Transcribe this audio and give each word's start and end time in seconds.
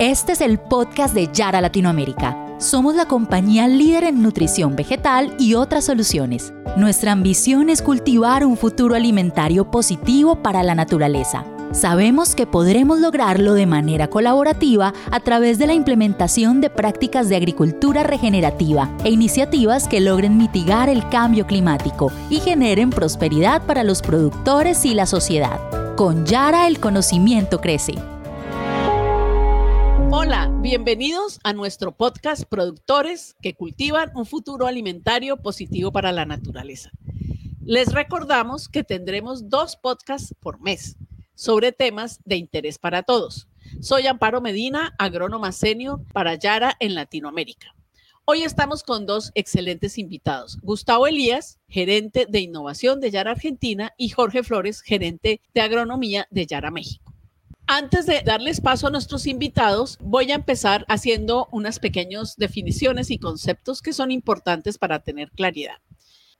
Este 0.00 0.30
es 0.30 0.40
el 0.40 0.60
podcast 0.60 1.12
de 1.12 1.28
Yara 1.32 1.60
Latinoamérica. 1.60 2.36
Somos 2.58 2.94
la 2.94 3.06
compañía 3.06 3.66
líder 3.66 4.04
en 4.04 4.22
nutrición 4.22 4.76
vegetal 4.76 5.34
y 5.40 5.54
otras 5.54 5.86
soluciones. 5.86 6.52
Nuestra 6.76 7.10
ambición 7.10 7.68
es 7.68 7.82
cultivar 7.82 8.46
un 8.46 8.56
futuro 8.56 8.94
alimentario 8.94 9.72
positivo 9.72 10.40
para 10.40 10.62
la 10.62 10.76
naturaleza. 10.76 11.44
Sabemos 11.72 12.36
que 12.36 12.46
podremos 12.46 13.00
lograrlo 13.00 13.54
de 13.54 13.66
manera 13.66 14.06
colaborativa 14.06 14.94
a 15.10 15.18
través 15.18 15.58
de 15.58 15.66
la 15.66 15.74
implementación 15.74 16.60
de 16.60 16.70
prácticas 16.70 17.28
de 17.28 17.34
agricultura 17.34 18.04
regenerativa 18.04 18.88
e 19.02 19.10
iniciativas 19.10 19.88
que 19.88 20.00
logren 20.00 20.38
mitigar 20.38 20.88
el 20.88 21.08
cambio 21.08 21.44
climático 21.44 22.12
y 22.30 22.38
generen 22.38 22.90
prosperidad 22.90 23.62
para 23.66 23.82
los 23.82 24.02
productores 24.02 24.84
y 24.84 24.94
la 24.94 25.06
sociedad. 25.06 25.58
Con 25.96 26.24
Yara 26.24 26.68
el 26.68 26.78
conocimiento 26.78 27.60
crece. 27.60 27.94
Hola, 30.10 30.50
bienvenidos 30.62 31.38
a 31.44 31.52
nuestro 31.52 31.94
podcast 31.94 32.44
Productores 32.44 33.36
que 33.42 33.52
cultivan 33.52 34.10
un 34.14 34.24
futuro 34.24 34.66
alimentario 34.66 35.36
positivo 35.36 35.92
para 35.92 36.12
la 36.12 36.24
naturaleza. 36.24 36.90
Les 37.62 37.92
recordamos 37.92 38.70
que 38.70 38.82
tendremos 38.82 39.50
dos 39.50 39.76
podcasts 39.76 40.34
por 40.40 40.60
mes 40.62 40.96
sobre 41.34 41.72
temas 41.72 42.20
de 42.24 42.36
interés 42.36 42.78
para 42.78 43.02
todos. 43.02 43.48
Soy 43.82 44.06
Amparo 44.06 44.40
Medina, 44.40 44.94
agrónoma 44.98 45.52
senior 45.52 46.02
para 46.14 46.36
Yara 46.36 46.74
en 46.80 46.94
Latinoamérica. 46.94 47.74
Hoy 48.24 48.44
estamos 48.44 48.82
con 48.82 49.04
dos 49.04 49.30
excelentes 49.34 49.98
invitados, 49.98 50.58
Gustavo 50.62 51.06
Elías, 51.06 51.58
gerente 51.68 52.26
de 52.26 52.40
innovación 52.40 53.00
de 53.00 53.10
Yara 53.10 53.32
Argentina, 53.32 53.92
y 53.98 54.08
Jorge 54.08 54.42
Flores, 54.42 54.80
gerente 54.80 55.42
de 55.52 55.60
agronomía 55.60 56.26
de 56.30 56.46
Yara 56.46 56.70
México. 56.70 57.07
Antes 57.70 58.06
de 58.06 58.22
darles 58.24 58.62
paso 58.62 58.86
a 58.86 58.90
nuestros 58.90 59.26
invitados, 59.26 59.98
voy 60.00 60.32
a 60.32 60.36
empezar 60.36 60.86
haciendo 60.88 61.48
unas 61.52 61.78
pequeñas 61.80 62.36
definiciones 62.38 63.10
y 63.10 63.18
conceptos 63.18 63.82
que 63.82 63.92
son 63.92 64.10
importantes 64.10 64.78
para 64.78 65.00
tener 65.00 65.30
claridad. 65.32 65.76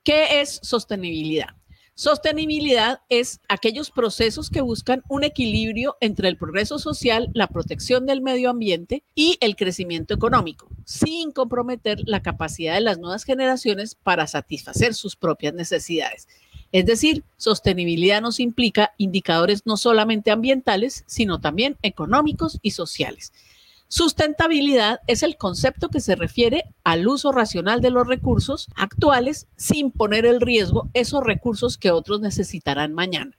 ¿Qué 0.03 0.41
es 0.41 0.59
sostenibilidad? 0.63 1.49
Sostenibilidad 1.95 3.01
es 3.11 3.41
aquellos 3.51 3.91
procesos 3.91 4.49
que 4.49 4.63
buscan 4.63 5.03
un 5.07 5.23
equilibrio 5.23 5.99
entre 6.01 6.29
el 6.29 6.39
progreso 6.39 6.79
social, 6.79 7.29
la 7.35 7.49
protección 7.49 8.07
del 8.07 8.23
medio 8.23 8.49
ambiente 8.49 9.05
y 9.15 9.37
el 9.43 9.55
crecimiento 9.55 10.15
económico, 10.15 10.71
sin 10.87 11.33
comprometer 11.33 11.99
la 12.07 12.23
capacidad 12.23 12.73
de 12.73 12.81
las 12.81 12.99
nuevas 12.99 13.25
generaciones 13.25 13.97
para 13.97 14.27
satisfacer 14.27 14.95
sus 14.95 15.15
propias 15.15 15.53
necesidades. 15.53 16.27
Es 16.73 16.85
decir, 16.85 17.25
sostenibilidad 17.37 18.21
nos 18.21 18.41
implica 18.41 18.93
indicadores 18.99 19.63
no 19.65 19.77
solamente 19.77 20.31
ambientales, 20.31 21.05
sino 21.07 21.41
también 21.41 21.79
económicos 21.83 22.59
y 22.63 22.73
sociales. 22.73 23.33
Sustentabilidad 23.91 25.01
es 25.07 25.23
el 25.23 25.39
concepto 25.39 25.89
que 25.89 26.01
se 26.01 26.15
refiere 26.15 26.65
al 26.85 27.09
uso 27.09 27.33
racional 27.33 27.81
de 27.81 27.91
los 27.91 28.07
recursos 28.07 28.69
actuales 28.77 29.49
sin 29.57 29.91
poner 29.91 30.27
en 30.27 30.43
riesgo 30.43 30.91
esos 30.93 31.25
recursos 31.25 31.79
que 31.79 31.91
otros 31.91 32.21
necesitarán 32.21 32.93
mañana. 32.93 33.39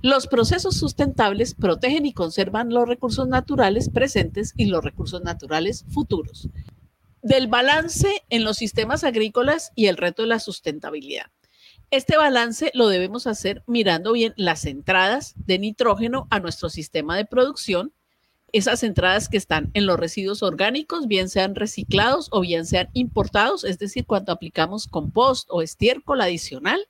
Los 0.00 0.28
procesos 0.28 0.76
sustentables 0.76 1.54
protegen 1.54 2.06
y 2.06 2.14
conservan 2.14 2.70
los 2.70 2.88
recursos 2.88 3.28
naturales 3.28 3.90
presentes 3.90 4.54
y 4.56 4.66
los 4.66 4.82
recursos 4.82 5.22
naturales 5.22 5.84
futuros. 5.90 6.48
Del 7.20 7.48
balance 7.48 8.08
en 8.30 8.44
los 8.44 8.56
sistemas 8.56 9.04
agrícolas 9.04 9.72
y 9.74 9.86
el 9.86 9.98
reto 9.98 10.22
de 10.22 10.28
la 10.28 10.38
sustentabilidad. 10.38 11.26
Este 11.92 12.16
balance 12.16 12.70
lo 12.72 12.88
debemos 12.88 13.26
hacer 13.26 13.62
mirando 13.66 14.14
bien 14.14 14.32
las 14.38 14.64
entradas 14.64 15.34
de 15.36 15.58
nitrógeno 15.58 16.26
a 16.30 16.40
nuestro 16.40 16.70
sistema 16.70 17.18
de 17.18 17.26
producción, 17.26 17.92
esas 18.50 18.82
entradas 18.82 19.28
que 19.28 19.36
están 19.36 19.70
en 19.74 19.84
los 19.84 20.00
residuos 20.00 20.42
orgánicos, 20.42 21.06
bien 21.06 21.28
sean 21.28 21.54
reciclados 21.54 22.28
o 22.32 22.40
bien 22.40 22.64
sean 22.64 22.88
importados, 22.94 23.64
es 23.64 23.78
decir, 23.78 24.06
cuando 24.06 24.32
aplicamos 24.32 24.86
compost 24.86 25.46
o 25.50 25.60
estiércol 25.60 26.22
adicional, 26.22 26.80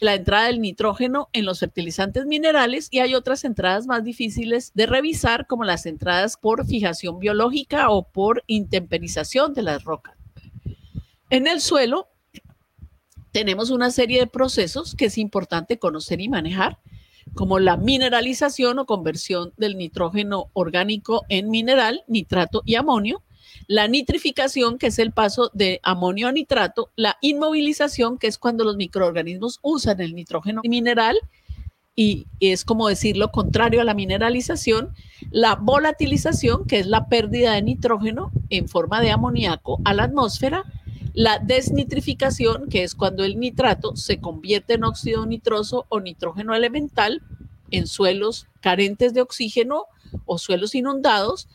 la 0.00 0.16
entrada 0.16 0.48
del 0.48 0.60
nitrógeno 0.60 1.30
en 1.32 1.46
los 1.46 1.60
fertilizantes 1.60 2.26
minerales 2.26 2.88
y 2.90 2.98
hay 2.98 3.14
otras 3.14 3.44
entradas 3.44 3.86
más 3.86 4.04
difíciles 4.04 4.72
de 4.74 4.84
revisar 4.84 5.46
como 5.46 5.64
las 5.64 5.86
entradas 5.86 6.36
por 6.36 6.66
fijación 6.66 7.20
biológica 7.20 7.88
o 7.88 8.06
por 8.06 8.44
intemperización 8.48 9.54
de 9.54 9.62
las 9.62 9.84
rocas. 9.84 10.14
En 11.30 11.46
el 11.46 11.62
suelo 11.62 12.11
tenemos 13.32 13.70
una 13.70 13.90
serie 13.90 14.20
de 14.20 14.26
procesos 14.26 14.94
que 14.94 15.06
es 15.06 15.18
importante 15.18 15.78
conocer 15.78 16.20
y 16.20 16.28
manejar, 16.28 16.78
como 17.34 17.58
la 17.58 17.76
mineralización 17.76 18.78
o 18.78 18.86
conversión 18.86 19.52
del 19.56 19.78
nitrógeno 19.78 20.50
orgánico 20.52 21.24
en 21.28 21.50
mineral, 21.50 22.04
nitrato 22.06 22.62
y 22.64 22.74
amonio, 22.74 23.22
la 23.68 23.88
nitrificación, 23.88 24.76
que 24.78 24.88
es 24.88 24.98
el 24.98 25.12
paso 25.12 25.50
de 25.54 25.80
amonio 25.82 26.28
a 26.28 26.32
nitrato, 26.32 26.90
la 26.96 27.16
inmovilización, 27.20 28.18
que 28.18 28.26
es 28.26 28.38
cuando 28.38 28.64
los 28.64 28.76
microorganismos 28.76 29.60
usan 29.62 30.00
el 30.00 30.14
nitrógeno 30.14 30.62
mineral, 30.64 31.16
y 31.94 32.26
es 32.40 32.64
como 32.64 32.88
decir 32.88 33.16
lo 33.16 33.30
contrario 33.30 33.80
a 33.80 33.84
la 33.84 33.94
mineralización, 33.94 34.94
la 35.30 35.56
volatilización, 35.56 36.66
que 36.66 36.78
es 36.80 36.86
la 36.86 37.08
pérdida 37.08 37.52
de 37.52 37.62
nitrógeno 37.62 38.30
en 38.50 38.68
forma 38.68 39.00
de 39.00 39.10
amoníaco 39.10 39.80
a 39.84 39.94
la 39.94 40.04
atmósfera, 40.04 40.64
la 41.14 41.38
desnitrificación, 41.38 42.68
que 42.68 42.82
es 42.82 42.94
cuando 42.94 43.24
el 43.24 43.38
nitrato 43.38 43.96
se 43.96 44.20
convierte 44.20 44.74
en 44.74 44.84
óxido 44.84 45.26
nitroso 45.26 45.86
o 45.88 46.00
nitrógeno 46.00 46.54
elemental 46.54 47.22
en 47.70 47.86
suelos 47.86 48.46
carentes 48.60 49.12
de 49.12 49.20
oxígeno 49.20 49.86
o 50.24 50.38
suelos 50.38 50.74
inundados. 50.74 51.48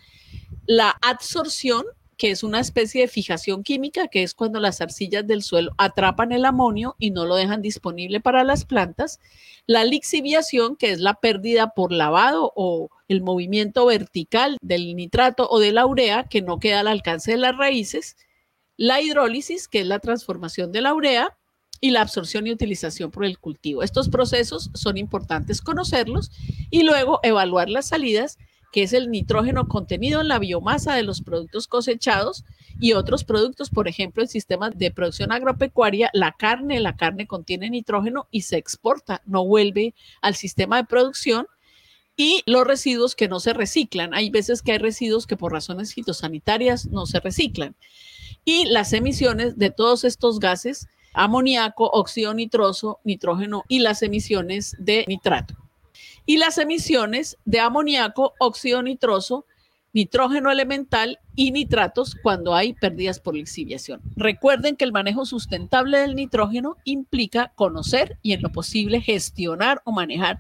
La 0.65 0.97
adsorción, 1.01 1.85
que 2.17 2.31
es 2.31 2.43
una 2.43 2.59
especie 2.59 3.01
de 3.01 3.07
fijación 3.07 3.63
química, 3.63 4.07
que 4.07 4.23
es 4.23 4.33
cuando 4.33 4.59
las 4.59 4.81
arcillas 4.81 5.25
del 5.25 5.43
suelo 5.43 5.73
atrapan 5.77 6.31
el 6.31 6.45
amonio 6.45 6.95
y 6.99 7.11
no 7.11 7.25
lo 7.25 7.35
dejan 7.35 7.61
disponible 7.61 8.19
para 8.19 8.43
las 8.43 8.65
plantas. 8.65 9.19
La 9.65 9.85
lixiviación, 9.85 10.75
que 10.75 10.91
es 10.91 10.99
la 10.99 11.15
pérdida 11.15 11.73
por 11.75 11.91
lavado 11.91 12.53
o 12.55 12.89
el 13.07 13.21
movimiento 13.21 13.85
vertical 13.85 14.57
del 14.61 14.95
nitrato 14.95 15.47
o 15.49 15.59
de 15.59 15.71
la 15.71 15.85
urea 15.85 16.25
que 16.25 16.41
no 16.41 16.59
queda 16.59 16.81
al 16.81 16.87
alcance 16.87 17.31
de 17.31 17.37
las 17.37 17.57
raíces 17.57 18.17
la 18.77 19.01
hidrólisis, 19.01 19.67
que 19.67 19.81
es 19.81 19.87
la 19.87 19.99
transformación 19.99 20.71
de 20.71 20.81
la 20.81 20.93
urea, 20.93 21.37
y 21.79 21.91
la 21.91 22.01
absorción 22.01 22.47
y 22.47 22.51
utilización 22.51 23.11
por 23.11 23.25
el 23.25 23.39
cultivo. 23.39 23.83
Estos 23.83 24.09
procesos 24.09 24.69
son 24.73 24.97
importantes 24.97 25.61
conocerlos 25.61 26.31
y 26.69 26.83
luego 26.83 27.19
evaluar 27.23 27.69
las 27.69 27.87
salidas, 27.87 28.37
que 28.71 28.83
es 28.83 28.93
el 28.93 29.09
nitrógeno 29.09 29.67
contenido 29.67 30.21
en 30.21 30.27
la 30.27 30.39
biomasa 30.39 30.95
de 30.95 31.03
los 31.03 31.21
productos 31.21 31.67
cosechados 31.67 32.43
y 32.79 32.93
otros 32.93 33.23
productos, 33.23 33.69
por 33.69 33.87
ejemplo, 33.87 34.21
el 34.21 34.29
sistema 34.29 34.69
de 34.69 34.91
producción 34.91 35.31
agropecuaria, 35.31 36.09
la 36.13 36.33
carne, 36.33 36.79
la 36.79 36.95
carne 36.95 37.27
contiene 37.27 37.69
nitrógeno 37.69 38.27
y 38.29 38.41
se 38.41 38.57
exporta, 38.57 39.21
no 39.25 39.45
vuelve 39.45 39.95
al 40.21 40.35
sistema 40.35 40.77
de 40.77 40.85
producción 40.85 41.47
y 42.15 42.41
los 42.45 42.65
residuos 42.65 43.15
que 43.15 43.27
no 43.27 43.39
se 43.39 43.53
reciclan. 43.53 44.13
Hay 44.13 44.29
veces 44.29 44.61
que 44.61 44.73
hay 44.73 44.79
residuos 44.79 45.27
que 45.27 45.37
por 45.37 45.53
razones 45.53 45.93
fitosanitarias 45.93 46.87
no 46.87 47.05
se 47.05 47.19
reciclan 47.19 47.75
y 48.47 48.63
las 48.63 48.93
emisiones 48.93 49.57
de 49.57 49.71
todos 49.71 50.05
estos 50.05 50.39
gases, 50.39 50.87
amoníaco, 51.13 51.89
óxido 51.91 52.33
nitroso, 52.33 53.01
nitrógeno 53.03 53.65
y 53.67 53.79
las 53.79 54.01
emisiones 54.03 54.73
de 54.79 55.03
nitrato. 55.09 55.57
Y 56.25 56.37
las 56.37 56.57
emisiones 56.57 57.35
de 57.43 57.59
amoníaco, 57.59 58.35
óxido 58.39 58.81
nitroso, 58.81 59.45
nitrógeno 59.91 60.49
elemental 60.49 61.19
y 61.35 61.51
nitratos 61.51 62.15
cuando 62.23 62.55
hay 62.55 62.71
pérdidas 62.71 63.19
por 63.19 63.35
lixiviación. 63.35 63.99
Recuerden 64.15 64.77
que 64.77 64.85
el 64.85 64.93
manejo 64.93 65.25
sustentable 65.25 65.97
del 65.97 66.15
nitrógeno 66.15 66.77
implica 66.85 67.51
conocer 67.53 68.17
y 68.21 68.31
en 68.31 68.41
lo 68.41 68.53
posible 68.53 69.01
gestionar 69.01 69.81
o 69.83 69.91
manejar 69.91 70.39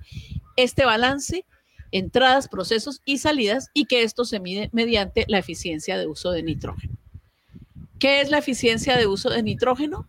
este 0.55 0.85
balance, 0.85 1.43
entradas, 1.91 2.47
procesos 2.47 3.01
y 3.03 3.17
salidas 3.17 3.69
y 3.73 3.83
que 3.83 4.03
esto 4.03 4.23
se 4.23 4.39
mide 4.39 4.69
mediante 4.71 5.25
la 5.27 5.39
eficiencia 5.39 5.97
de 5.97 6.07
uso 6.07 6.31
de 6.31 6.43
nitrógeno. 6.43 6.97
¿Qué 7.99 8.21
es 8.21 8.29
la 8.29 8.37
eficiencia 8.37 8.95
de 8.95 9.07
uso 9.07 9.29
de 9.29 9.41
nitrógeno? 9.41 10.07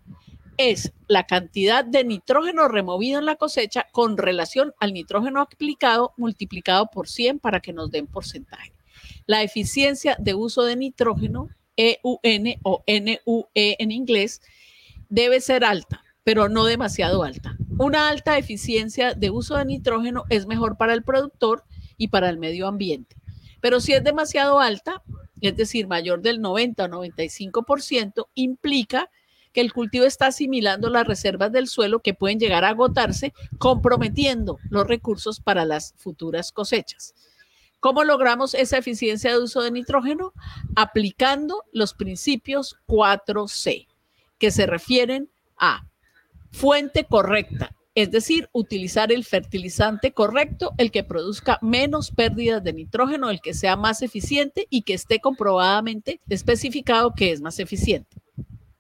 Es 0.59 0.93
la 1.07 1.27
cantidad 1.27 1.87
de 1.87 2.05
nitrógeno 2.05 2.69
removido 2.69 3.19
en 3.19 3.25
la 3.25 3.37
cosecha 3.37 3.87
con 3.93 4.19
relación 4.19 4.75
al 4.79 4.93
nitrógeno 4.93 5.41
aplicado 5.41 6.13
multiplicado 6.19 6.91
por 6.91 7.09
100 7.09 7.39
para 7.39 7.61
que 7.61 7.73
nos 7.73 7.91
den 7.91 8.07
porcentaje. 8.07 8.73
La 9.25 9.43
eficiencia 9.43 10.17
de 10.19 10.35
uso 10.35 10.65
de 10.65 10.77
nitrógeno, 10.77 11.49
EUN 11.77 12.57
o 12.63 12.85
NUE 12.87 13.77
en 13.79 13.91
inglés, 13.91 14.43
debe 15.09 15.41
ser 15.41 15.65
alta, 15.65 16.05
pero 16.25 16.51
no 16.51 16.67
demasiado 16.67 17.23
alta. 17.23 17.57
Una 17.79 18.11
alta 18.11 18.37
eficiencia 18.37 19.15
de 19.15 19.31
uso 19.31 19.57
de 19.57 19.65
nitrógeno 19.65 20.25
es 20.29 20.47
mejor 20.47 20.77
para 20.77 20.93
el 20.93 21.05
productor 21.05 21.65
y 21.97 22.09
para 22.09 22.29
el 22.29 22.37
medio 22.37 22.67
ambiente. 22.67 23.17
Pero 23.63 23.81
si 23.81 23.93
es 23.93 24.05
demasiado 24.05 24.61
alta, 24.61 25.03
es 25.41 25.57
decir, 25.57 25.87
mayor 25.87 26.23
del 26.23 26.41
90 26.41 26.85
o 26.85 26.89
95%, 26.89 28.27
implica 28.35 29.11
que 29.53 29.61
el 29.61 29.73
cultivo 29.73 30.05
está 30.05 30.27
asimilando 30.27 30.91
las 30.91 31.07
reservas 31.07 31.53
del 31.53 31.69
suelo 31.69 32.01
que 32.01 32.15
pueden 32.15 32.39
llegar 32.39 32.65
a 32.65 32.71
agotarse, 32.71 33.33
comprometiendo 33.59 34.59
los 34.71 34.87
recursos 34.87 35.41
para 35.41 35.65
las 35.65 35.95
futuras 35.97 36.53
cosechas. 36.53 37.15
¿Cómo 37.81 38.03
logramos 38.03 38.55
esa 38.55 38.79
eficiencia 38.79 39.31
de 39.31 39.39
uso 39.39 39.63
de 39.63 39.71
nitrógeno? 39.71 40.33
Aplicando 40.75 41.65
los 41.73 41.95
principios 41.95 42.77
4C, 42.87 43.87
que 44.39 44.51
se 44.51 44.67
refieren 44.67 45.31
a 45.57 45.87
fuente 46.51 47.05
correcta, 47.05 47.75
es 48.01 48.13
decir, 48.13 48.49
utilizar 48.53 49.11
el 49.11 49.25
fertilizante 49.25 50.13
correcto, 50.13 50.73
el 50.79 50.93
que 50.93 51.03
produzca 51.03 51.59
menos 51.63 52.13
pérdidas 52.13 52.63
de 52.63 52.73
nitrógeno, 52.73 53.29
el 53.29 53.41
que 53.41 53.55
sea 53.55 53.75
más 53.75 54.03
eficiente 54.03 54.69
y 54.71 54.83
que 54.83 54.95
esté 54.95 55.19
comprobadamente 55.19 56.21
especificado 56.29 57.13
que 57.17 57.33
es 57.33 57.41
más 57.41 57.59
eficiente. 57.59 58.17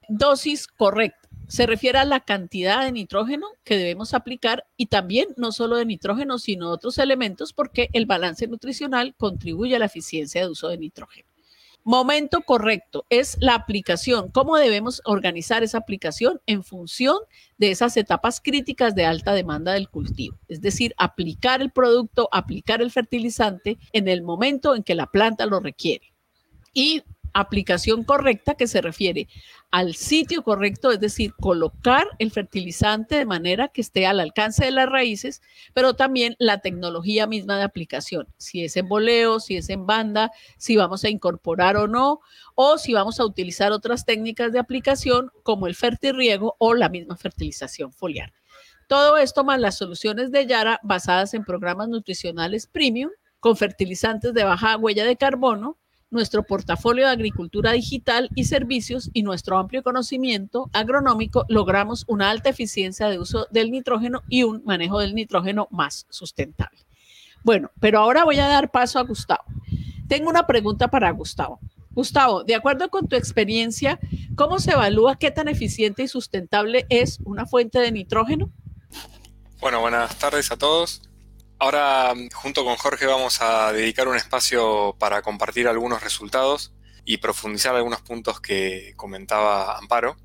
Dosis 0.08 0.68
correcta 0.68 1.28
se 1.48 1.66
refiere 1.66 1.98
a 1.98 2.04
la 2.04 2.20
cantidad 2.20 2.84
de 2.84 2.92
nitrógeno 2.92 3.48
que 3.64 3.76
debemos 3.76 4.14
aplicar 4.14 4.66
y 4.76 4.86
también 4.86 5.26
no 5.36 5.50
solo 5.50 5.76
de 5.76 5.86
nitrógeno, 5.86 6.38
sino 6.38 6.70
otros 6.70 6.98
elementos 6.98 7.52
porque 7.52 7.88
el 7.94 8.06
balance 8.06 8.46
nutricional 8.46 9.16
contribuye 9.16 9.74
a 9.74 9.78
la 9.80 9.86
eficiencia 9.86 10.42
de 10.42 10.48
uso 10.48 10.68
de 10.68 10.78
nitrógeno. 10.78 11.27
Momento 11.88 12.43
correcto 12.43 13.06
es 13.08 13.38
la 13.40 13.55
aplicación. 13.55 14.31
¿Cómo 14.31 14.58
debemos 14.58 15.00
organizar 15.06 15.62
esa 15.62 15.79
aplicación 15.79 16.38
en 16.44 16.62
función 16.62 17.17
de 17.56 17.70
esas 17.70 17.96
etapas 17.96 18.43
críticas 18.43 18.94
de 18.94 19.06
alta 19.06 19.32
demanda 19.32 19.73
del 19.73 19.88
cultivo? 19.88 20.38
Es 20.49 20.61
decir, 20.61 20.94
aplicar 20.99 21.62
el 21.62 21.70
producto, 21.70 22.29
aplicar 22.31 22.82
el 22.82 22.90
fertilizante 22.90 23.79
en 23.94 24.06
el 24.06 24.20
momento 24.20 24.75
en 24.75 24.82
que 24.82 24.94
la 24.94 25.06
planta 25.06 25.46
lo 25.46 25.61
requiere. 25.61 26.12
Y 26.75 27.05
aplicación 27.40 28.05
correcta 28.05 28.55
que 28.55 28.67
se 28.67 28.81
refiere 28.81 29.29
al 29.70 29.94
sitio 29.94 30.43
correcto, 30.43 30.90
es 30.90 31.00
decir, 31.00 31.35
colocar 31.35 32.06
el 32.19 32.31
fertilizante 32.31 33.17
de 33.17 33.26
manera 33.26 33.69
que 33.69 33.82
esté 33.82 34.06
al 34.06 34.20
alcance 34.20 34.64
de 34.64 34.70
las 34.70 34.88
raíces, 34.88 35.43
pero 35.75 35.94
también 35.94 36.37
la 36.38 36.61
tecnología 36.61 37.26
misma 37.26 37.58
de 37.58 37.64
aplicación, 37.64 38.29
si 38.38 38.64
es 38.64 38.76
en 38.76 38.88
boleo, 38.88 39.40
si 39.40 39.56
es 39.56 39.69
en 39.69 39.87
banda, 39.87 40.32
si 40.56 40.76
vamos 40.76 41.05
a 41.05 41.11
incorporar 41.11 41.76
o 41.76 41.87
no, 41.87 42.20
o 42.55 42.79
si 42.79 42.94
vamos 42.94 43.20
a 43.20 43.26
utilizar 43.26 43.73
otras 43.73 44.05
técnicas 44.06 44.52
de 44.52 44.58
aplicación 44.58 45.31
como 45.43 45.67
el 45.67 45.75
fertirriego 45.75 46.56
o 46.58 46.75
la 46.75 46.88
misma 46.88 47.17
fertilización 47.17 47.93
foliar. 47.93 48.32
Todo 48.88 49.19
esto 49.19 49.44
más 49.44 49.61
las 49.61 49.76
soluciones 49.76 50.32
de 50.32 50.46
Yara 50.46 50.81
basadas 50.82 51.35
en 51.35 51.44
programas 51.44 51.88
nutricionales 51.88 52.67
premium 52.67 53.11
con 53.38 53.56
fertilizantes 53.56 54.32
de 54.32 54.44
baja 54.44 54.79
huella 54.79 55.05
de 55.05 55.17
carbono, 55.17 55.76
nuestro 56.10 56.43
portafolio 56.43 57.06
de 57.06 57.12
agricultura 57.12 57.72
digital 57.72 58.31
y 58.34 58.44
servicios 58.44 59.10
y 59.12 59.22
nuestro 59.22 59.58
amplio 59.58 59.82
conocimiento 59.82 60.70
agronómico, 60.72 61.44
logramos 61.49 62.05
una 62.08 62.31
alta 62.31 62.50
eficiencia 62.50 63.08
de 63.08 63.19
uso 63.19 63.46
del 63.50 63.70
nitrógeno 63.70 64.22
y 64.28 64.43
un 64.43 64.62
manejo 64.64 64.99
del 64.99 65.14
nitrógeno 65.14 65.69
más 65.70 66.06
sustentable. 66.08 66.78
Bueno, 67.43 67.70
pero 67.81 68.00
ahora 68.00 68.25
voy 68.25 68.38
a 68.38 68.49
dar 68.49 68.70
paso 68.70 68.99
a 68.99 69.02
Gustavo. 69.02 69.44
Tengo 70.08 70.31
una 70.31 70.46
pregunta 70.46 70.88
para 70.88 71.10
Gustavo. 71.10 71.60
Gustavo, 71.90 72.44
de 72.44 72.54
acuerdo 72.54 72.88
con 72.90 73.08
tu 73.08 73.16
experiencia, 73.16 73.99
¿cómo 74.37 74.58
se 74.61 74.72
evalúa 74.72 75.19
qué 75.19 75.31
tan 75.31 75.49
eficiente 75.49 76.02
y 76.04 76.08
sustentable 76.08 76.87
es 76.88 77.19
una 77.25 77.44
fuente 77.44 77.81
de 77.81 77.93
nitrógeno? 77.93 78.50
Bueno, 79.61 79.81
buenas 79.81 80.16
tardes 80.16 80.50
a 80.52 80.56
todos. 80.56 81.07
Ahora, 81.60 82.14
junto 82.34 82.64
con 82.64 82.76
Jorge, 82.76 83.06
vamos 83.06 83.43
a 83.43 83.72
dedicar 83.72 84.06
un 84.06 84.14
espacio 84.14 84.94
para 84.99 85.22
compartir 85.22 85.66
algunos 85.66 86.05
resultados 86.05 86.72
y 87.05 87.16
profundizar 87.16 87.75
algunos 87.75 88.00
puntos 88.02 88.40
que 88.40 88.93
comentaba 88.94 89.76
Amparo. 89.76 90.16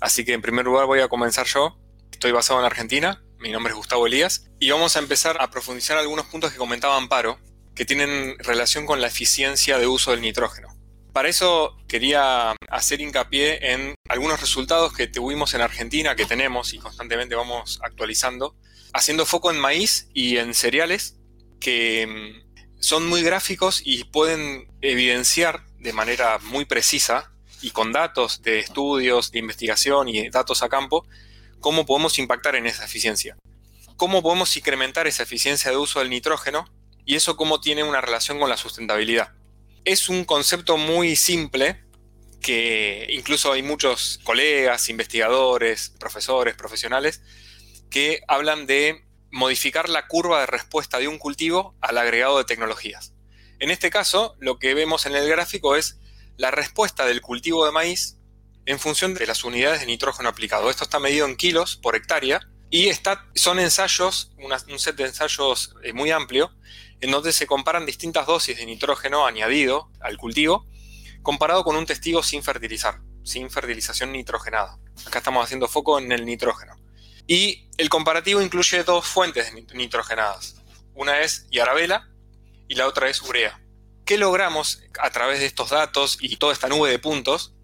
Así 0.00 0.24
que 0.24 0.32
en 0.32 0.42
primer 0.42 0.64
lugar 0.64 0.86
voy 0.86 1.00
a 1.00 1.08
comenzar 1.08 1.46
yo. 1.46 1.78
Estoy 2.10 2.32
basado 2.32 2.58
en 2.58 2.66
Argentina, 2.66 3.22
mi 3.38 3.52
nombre 3.52 3.70
es 3.70 3.76
Gustavo 3.76 4.08
Elías, 4.08 4.50
y 4.58 4.70
vamos 4.70 4.96
a 4.96 4.98
empezar 4.98 5.36
a 5.40 5.50
profundizar 5.50 5.98
algunos 5.98 6.26
puntos 6.26 6.50
que 6.50 6.58
comentaba 6.58 6.96
Amparo, 6.96 7.38
que 7.76 7.84
tienen 7.84 8.36
relación 8.40 8.86
con 8.86 9.00
la 9.00 9.06
eficiencia 9.06 9.78
de 9.78 9.86
uso 9.86 10.10
del 10.10 10.20
nitrógeno. 10.20 10.68
Para 11.12 11.28
eso 11.28 11.76
quería 11.86 12.56
hacer 12.68 13.00
hincapié 13.00 13.72
en 13.72 13.94
algunos 14.08 14.40
resultados 14.40 14.92
que 14.94 15.06
tuvimos 15.06 15.54
en 15.54 15.60
Argentina, 15.60 16.16
que 16.16 16.24
tenemos 16.24 16.72
y 16.72 16.78
constantemente 16.78 17.36
vamos 17.36 17.78
actualizando, 17.84 18.56
haciendo 18.92 19.26
foco 19.26 19.50
en 19.50 19.58
maíz 19.58 20.08
y 20.14 20.38
en 20.38 20.54
cereales 20.54 21.16
que 21.60 22.06
mm, 22.06 22.80
son 22.80 23.06
muy 23.06 23.22
gráficos 23.22 23.82
y 23.84 24.04
pueden 24.04 24.68
evidenciar 24.80 25.64
de 25.78 25.92
manera 25.92 26.38
muy 26.38 26.64
precisa 26.64 27.32
y 27.62 27.70
con 27.70 27.92
datos 27.92 28.42
de 28.42 28.58
estudios, 28.58 29.30
de 29.30 29.38
investigación 29.38 30.08
y 30.08 30.30
datos 30.30 30.62
a 30.62 30.68
campo, 30.68 31.06
cómo 31.60 31.84
podemos 31.84 32.18
impactar 32.18 32.56
en 32.56 32.66
esa 32.66 32.84
eficiencia. 32.84 33.36
Cómo 33.96 34.22
podemos 34.22 34.56
incrementar 34.56 35.06
esa 35.06 35.24
eficiencia 35.24 35.70
de 35.70 35.76
uso 35.76 35.98
del 35.98 36.08
nitrógeno 36.08 36.64
y 37.04 37.16
eso 37.16 37.36
cómo 37.36 37.60
tiene 37.60 37.84
una 37.84 38.00
relación 38.00 38.38
con 38.38 38.48
la 38.48 38.56
sustentabilidad. 38.56 39.32
Es 39.84 40.08
un 40.08 40.24
concepto 40.24 40.78
muy 40.78 41.16
simple 41.16 41.84
que 42.40 43.06
incluso 43.10 43.52
hay 43.52 43.62
muchos 43.62 44.18
colegas, 44.24 44.88
investigadores, 44.88 45.92
profesores, 45.98 46.54
profesionales 46.54 47.20
que 47.90 48.22
hablan 48.28 48.66
de 48.66 49.04
modificar 49.30 49.88
la 49.88 50.06
curva 50.06 50.40
de 50.40 50.46
respuesta 50.46 50.98
de 50.98 51.08
un 51.08 51.18
cultivo 51.18 51.76
al 51.80 51.98
agregado 51.98 52.38
de 52.38 52.44
tecnologías. 52.44 53.14
En 53.58 53.70
este 53.70 53.90
caso, 53.90 54.36
lo 54.40 54.58
que 54.58 54.74
vemos 54.74 55.06
en 55.06 55.14
el 55.14 55.28
gráfico 55.28 55.76
es 55.76 55.98
la 56.36 56.50
respuesta 56.50 57.04
del 57.04 57.20
cultivo 57.20 57.64
de 57.66 57.72
maíz 57.72 58.16
en 58.66 58.78
función 58.78 59.14
de 59.14 59.26
las 59.26 59.44
unidades 59.44 59.80
de 59.80 59.86
nitrógeno 59.86 60.28
aplicado. 60.28 60.70
Esto 60.70 60.84
está 60.84 60.98
medido 60.98 61.26
en 61.26 61.36
kilos 61.36 61.76
por 61.76 61.96
hectárea 61.96 62.40
y 62.70 62.90
son 63.34 63.58
ensayos, 63.58 64.32
un 64.38 64.78
set 64.78 64.96
de 64.96 65.06
ensayos 65.06 65.74
eh, 65.82 65.92
muy 65.92 66.10
amplio, 66.10 66.52
en 67.00 67.10
donde 67.10 67.32
se 67.32 67.46
comparan 67.46 67.84
distintas 67.84 68.26
dosis 68.26 68.56
de 68.56 68.66
nitrógeno 68.66 69.26
añadido 69.26 69.90
al 70.00 70.16
cultivo 70.16 70.66
comparado 71.22 71.64
con 71.64 71.76
un 71.76 71.86
testigo 71.86 72.22
sin 72.22 72.42
fertilizar, 72.42 73.00
sin 73.24 73.50
fertilización 73.50 74.12
nitrogenada. 74.12 74.78
Acá 75.06 75.18
estamos 75.18 75.44
haciendo 75.44 75.68
foco 75.68 75.98
en 75.98 76.12
el 76.12 76.24
nitrógeno. 76.24 76.79
Y 77.30 77.68
el 77.78 77.88
comparativo 77.88 78.42
incluye 78.42 78.82
dos 78.82 79.06
fuentes 79.06 79.52
nitrogenadas. 79.72 80.56
Una 80.94 81.20
es 81.20 81.46
Yarabela 81.52 82.10
y 82.66 82.74
la 82.74 82.88
otra 82.88 83.08
es 83.08 83.22
urea. 83.22 83.62
¿Qué 84.04 84.18
logramos 84.18 84.82
a 84.98 85.10
través 85.10 85.38
de 85.38 85.46
estos 85.46 85.70
datos 85.70 86.18
y 86.20 86.38
toda 86.38 86.52
esta 86.52 86.66
nube 86.66 86.90
de 86.90 86.98
puntos? 86.98 87.54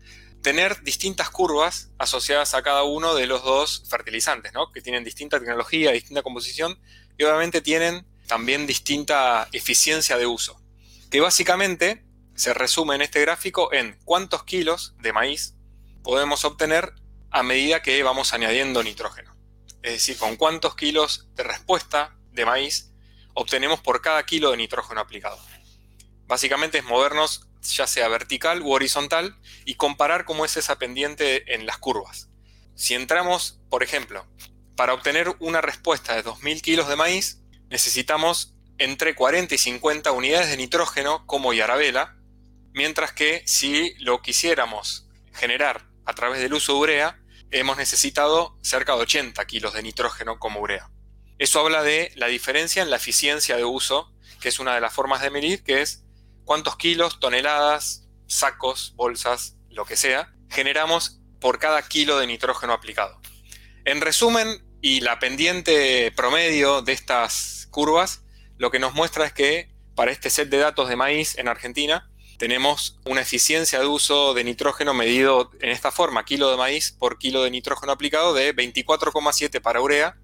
Tener 0.41 0.85
distintas 0.85 1.31
curvas 1.31 1.91
asociadas 1.99 2.55
a 2.55 2.63
cada 2.63 2.85
uno 2.85 3.17
de 3.17 3.27
los 3.27 3.43
dos 3.43 3.83
fertilizantes, 3.91 4.53
¿no? 4.53 4.71
que 4.71 4.83
tienen 4.83 5.03
distinta 5.03 5.41
tecnología, 5.41 5.91
distinta 5.91 6.23
composición 6.23 6.79
y 7.19 7.25
obviamente 7.25 7.61
tienen 7.61 8.07
también 8.29 8.69
distinta 8.69 9.49
eficiencia 9.51 10.17
de 10.17 10.27
uso. 10.27 10.63
Que 11.11 11.19
básicamente 11.19 12.07
se 12.37 12.55
resume 12.55 12.95
en 12.95 13.03
este 13.03 13.21
gráfico 13.21 13.73
en 13.73 13.99
cuántos 14.05 14.45
kilos 14.45 14.94
de 15.01 15.13
maíz 15.13 15.56
podemos 16.05 16.44
obtener 16.44 16.93
a 17.32 17.43
medida 17.43 17.82
que 17.82 18.01
vamos 18.05 18.32
añadiendo 18.32 18.85
nitrógeno 18.85 19.35
es 19.83 19.93
decir, 19.93 20.17
con 20.19 20.37
cuántos 20.37 20.75
kilos 20.75 21.29
de 21.35 21.43
respuesta 21.43 22.17
de 22.33 22.45
maíz 22.45 22.93
obtenemos 23.35 23.81
por 23.81 24.01
cada 24.01 24.25
kilo 24.25 24.51
de 24.51 24.56
nitrógeno 24.56 25.01
aplicado. 25.01 25.39
Básicamente 26.27 26.79
es 26.79 26.85
movernos 26.85 27.47
ya 27.63 27.87
sea 27.87 28.09
vertical 28.09 28.63
u 28.63 28.73
horizontal 28.73 29.37
y 29.65 29.75
comparar 29.75 30.25
cómo 30.25 30.45
es 30.45 30.56
esa 30.56 30.79
pendiente 30.79 31.55
en 31.55 31.67
las 31.67 31.79
curvas. 31.79 32.29
Si 32.75 32.95
entramos, 32.95 33.61
por 33.71 33.83
ejemplo, 33.83 34.27
para 34.77 34.95
obtener 34.95 35.35
una 35.41 35.61
respuesta 35.61 36.15
de 36.15 36.25
2.000 36.25 36.61
kilos 36.61 36.89
de 36.89 36.97
maíz, 36.97 37.41
necesitamos 37.69 38.55
entre 38.79 39.15
40 39.15 39.55
y 39.55 39.59
50 39.59 40.13
unidades 40.13 40.51
de 40.51 40.56
nitrógeno 40.56 41.27
como 41.27 41.55
Yarabela, 41.55 42.17
mientras 42.73 43.13
que 43.13 43.43
si 43.47 43.95
lo 43.99 44.21
quisiéramos 44.21 45.09
generar 45.33 45.87
a 46.05 46.15
través 46.15 46.41
del 46.41 46.55
uso 46.55 46.75
de 46.75 46.79
urea, 46.79 47.23
hemos 47.50 47.76
necesitado 47.76 48.56
cerca 48.62 48.94
de 48.94 49.03
80 49.03 49.44
kilos 49.46 49.74
de 49.74 49.82
nitrógeno 49.82 50.38
como 50.38 50.60
urea. 50.60 50.91
Eso 51.38 51.60
habla 51.60 51.82
de 51.82 52.12
la 52.17 52.29
diferencia 52.29 52.82
en 52.82 52.91
la 52.91 52.96
eficiencia 52.96 53.56
de 53.56 53.65
uso, 53.65 54.12
que 54.41 54.48
es 54.48 54.58
una 54.58 54.74
de 54.74 54.81
las 54.81 54.94
formas 54.94 55.20
de 55.22 55.31
medir, 55.31 55.62
que 55.62 55.82
es 55.82 56.05
cuántos 56.44 56.76
kilos, 56.76 57.20
toneladas, 57.20 58.08
sacos, 58.26 58.94
bolsas, 58.96 59.56
lo 59.70 59.84
que 59.84 59.96
sea, 59.96 60.34
generamos 60.50 61.20
por 61.41 61.58
cada 61.58 61.82
kilo 61.82 62.19
de 62.19 62.26
nitrógeno 62.26 62.72
aplicado. 62.72 63.20
En 63.84 64.00
resumen, 64.00 64.65
y 64.81 65.00
la 65.00 65.19
pendiente 65.19 66.12
promedio 66.12 66.82
de 66.82 66.93
estas 66.93 67.69
curvas, 67.70 68.22
lo 68.56 68.70
que 68.70 68.79
nos 68.79 68.94
muestra 68.94 69.26
es 69.26 69.32
que 69.32 69.74
para 69.94 70.10
este 70.10 70.31
set 70.31 70.48
de 70.48 70.58
datos 70.58 70.88
de 70.88 70.96
maíz 70.96 71.36
en 71.38 71.48
Argentina, 71.48 72.10
tenemos 72.38 72.98
una 73.05 73.22
eficiencia 73.22 73.81
de 73.81 73.86
uso 73.86 74.34
de 74.34 74.44
nitrógeno 74.44 74.94
medido 74.94 75.50
en 75.60 75.70
esta 75.70 75.90
forma, 75.90 76.24
kilo 76.24 76.50
de 76.50 76.56
maíz 76.56 76.93
por 76.93 77.19
kilo 77.19 77.43
de 77.43 77.50
nitrógeno 77.50 77.93
aplicado, 77.93 78.34
de 78.34 78.55
24,7 78.55 79.60
para 79.60 79.81
urea 79.81 80.16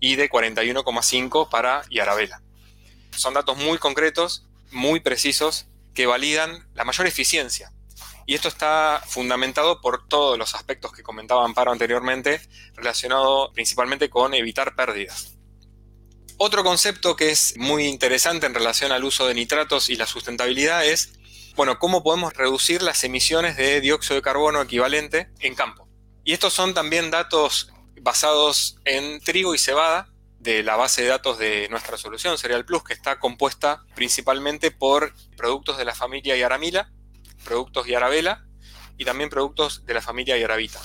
y 0.00 0.16
de 0.16 0.28
41,5 0.28 1.48
para 1.48 1.82
yarabela. 1.90 2.42
Son 3.16 3.34
datos 3.34 3.56
muy 3.56 3.78
concretos, 3.78 4.44
muy 4.70 5.00
precisos, 5.00 5.66
que 5.94 6.06
validan 6.06 6.66
la 6.74 6.84
mayor 6.84 7.06
eficiencia. 7.06 7.72
Y 8.26 8.34
esto 8.34 8.48
está 8.48 9.02
fundamentado 9.06 9.80
por 9.80 10.06
todos 10.08 10.38
los 10.38 10.54
aspectos 10.54 10.92
que 10.92 11.02
comentaba 11.02 11.44
Amparo 11.44 11.72
anteriormente, 11.72 12.40
relacionado 12.74 13.52
principalmente 13.52 14.08
con 14.08 14.34
evitar 14.34 14.74
pérdidas. 14.74 15.36
Otro 16.38 16.64
concepto 16.64 17.14
que 17.14 17.30
es 17.30 17.56
muy 17.56 17.86
interesante 17.86 18.46
en 18.46 18.54
relación 18.54 18.90
al 18.90 19.04
uso 19.04 19.26
de 19.26 19.34
nitratos 19.34 19.90
y 19.90 19.96
la 19.96 20.06
sustentabilidad 20.06 20.84
es, 20.84 21.12
bueno, 21.56 21.78
cómo 21.78 22.02
podemos 22.02 22.32
reducir 22.34 22.82
las 22.82 23.04
emisiones 23.04 23.56
de 23.56 23.80
dióxido 23.80 24.16
de 24.16 24.22
carbono 24.22 24.62
equivalente 24.62 25.30
en 25.40 25.54
campo. 25.54 25.88
Y 26.24 26.32
estos 26.32 26.52
son 26.52 26.74
también 26.74 27.10
datos 27.10 27.72
basados 28.00 28.78
en 28.84 29.20
trigo 29.20 29.54
y 29.54 29.58
cebada 29.58 30.08
de 30.38 30.62
la 30.62 30.76
base 30.76 31.02
de 31.02 31.08
datos 31.08 31.38
de 31.38 31.68
nuestra 31.70 31.96
solución 31.96 32.36
Cereal 32.38 32.64
Plus, 32.64 32.82
que 32.82 32.94
está 32.94 33.18
compuesta 33.18 33.84
principalmente 33.94 34.70
por 34.70 35.14
productos 35.36 35.78
de 35.78 35.84
la 35.84 35.94
familia 35.94 36.36
Yaramila, 36.36 36.90
productos 37.44 37.86
Yarabela 37.86 38.44
y 38.98 39.04
también 39.04 39.30
productos 39.30 39.86
de 39.86 39.94
la 39.94 40.02
familia 40.02 40.36
Yaravita. 40.36 40.80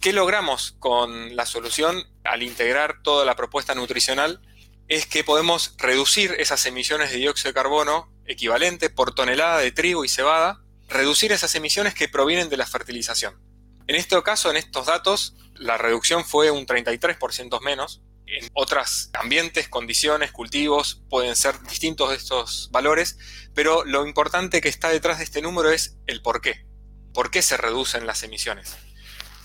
¿Qué 0.00 0.12
logramos 0.12 0.76
con 0.80 1.34
la 1.34 1.46
solución 1.46 2.04
al 2.24 2.42
integrar 2.42 3.02
toda 3.02 3.24
la 3.24 3.36
propuesta 3.36 3.74
nutricional? 3.74 4.40
es 4.88 5.06
que 5.06 5.24
podemos 5.24 5.74
reducir 5.78 6.36
esas 6.38 6.64
emisiones 6.66 7.10
de 7.10 7.16
dióxido 7.16 7.50
de 7.50 7.54
carbono 7.54 8.12
equivalente 8.26 8.90
por 8.90 9.14
tonelada 9.14 9.58
de 9.58 9.72
trigo 9.72 10.04
y 10.04 10.08
cebada, 10.08 10.62
reducir 10.88 11.32
esas 11.32 11.54
emisiones 11.54 11.94
que 11.94 12.08
provienen 12.08 12.48
de 12.48 12.56
la 12.56 12.66
fertilización. 12.66 13.40
En 13.86 13.96
este 13.96 14.20
caso, 14.22 14.50
en 14.50 14.56
estos 14.56 14.86
datos, 14.86 15.36
la 15.54 15.76
reducción 15.78 16.24
fue 16.24 16.50
un 16.50 16.66
33% 16.66 17.60
menos. 17.60 18.02
En 18.26 18.48
otros 18.54 19.10
ambientes, 19.12 19.68
condiciones, 19.68 20.32
cultivos, 20.32 21.02
pueden 21.10 21.36
ser 21.36 21.60
distintos 21.62 22.12
estos 22.14 22.70
valores, 22.72 23.18
pero 23.54 23.84
lo 23.84 24.06
importante 24.06 24.60
que 24.60 24.70
está 24.70 24.88
detrás 24.88 25.18
de 25.18 25.24
este 25.24 25.42
número 25.42 25.70
es 25.70 25.98
el 26.06 26.22
por 26.22 26.40
qué. 26.40 26.66
¿Por 27.12 27.30
qué 27.30 27.42
se 27.42 27.56
reducen 27.56 28.06
las 28.06 28.22
emisiones? 28.22 28.76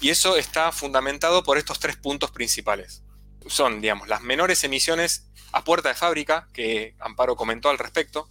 Y 0.01 0.09
eso 0.09 0.37
está 0.37 0.71
fundamentado 0.71 1.43
por 1.43 1.57
estos 1.57 1.79
tres 1.79 1.97
puntos 1.97 2.31
principales. 2.31 3.03
Son, 3.47 3.81
digamos, 3.81 4.07
las 4.07 4.21
menores 4.21 4.63
emisiones 4.63 5.29
a 5.51 5.63
puerta 5.63 5.89
de 5.89 5.95
fábrica, 5.95 6.47
que 6.53 6.95
Amparo 6.99 7.35
comentó 7.35 7.69
al 7.69 7.77
respecto, 7.77 8.29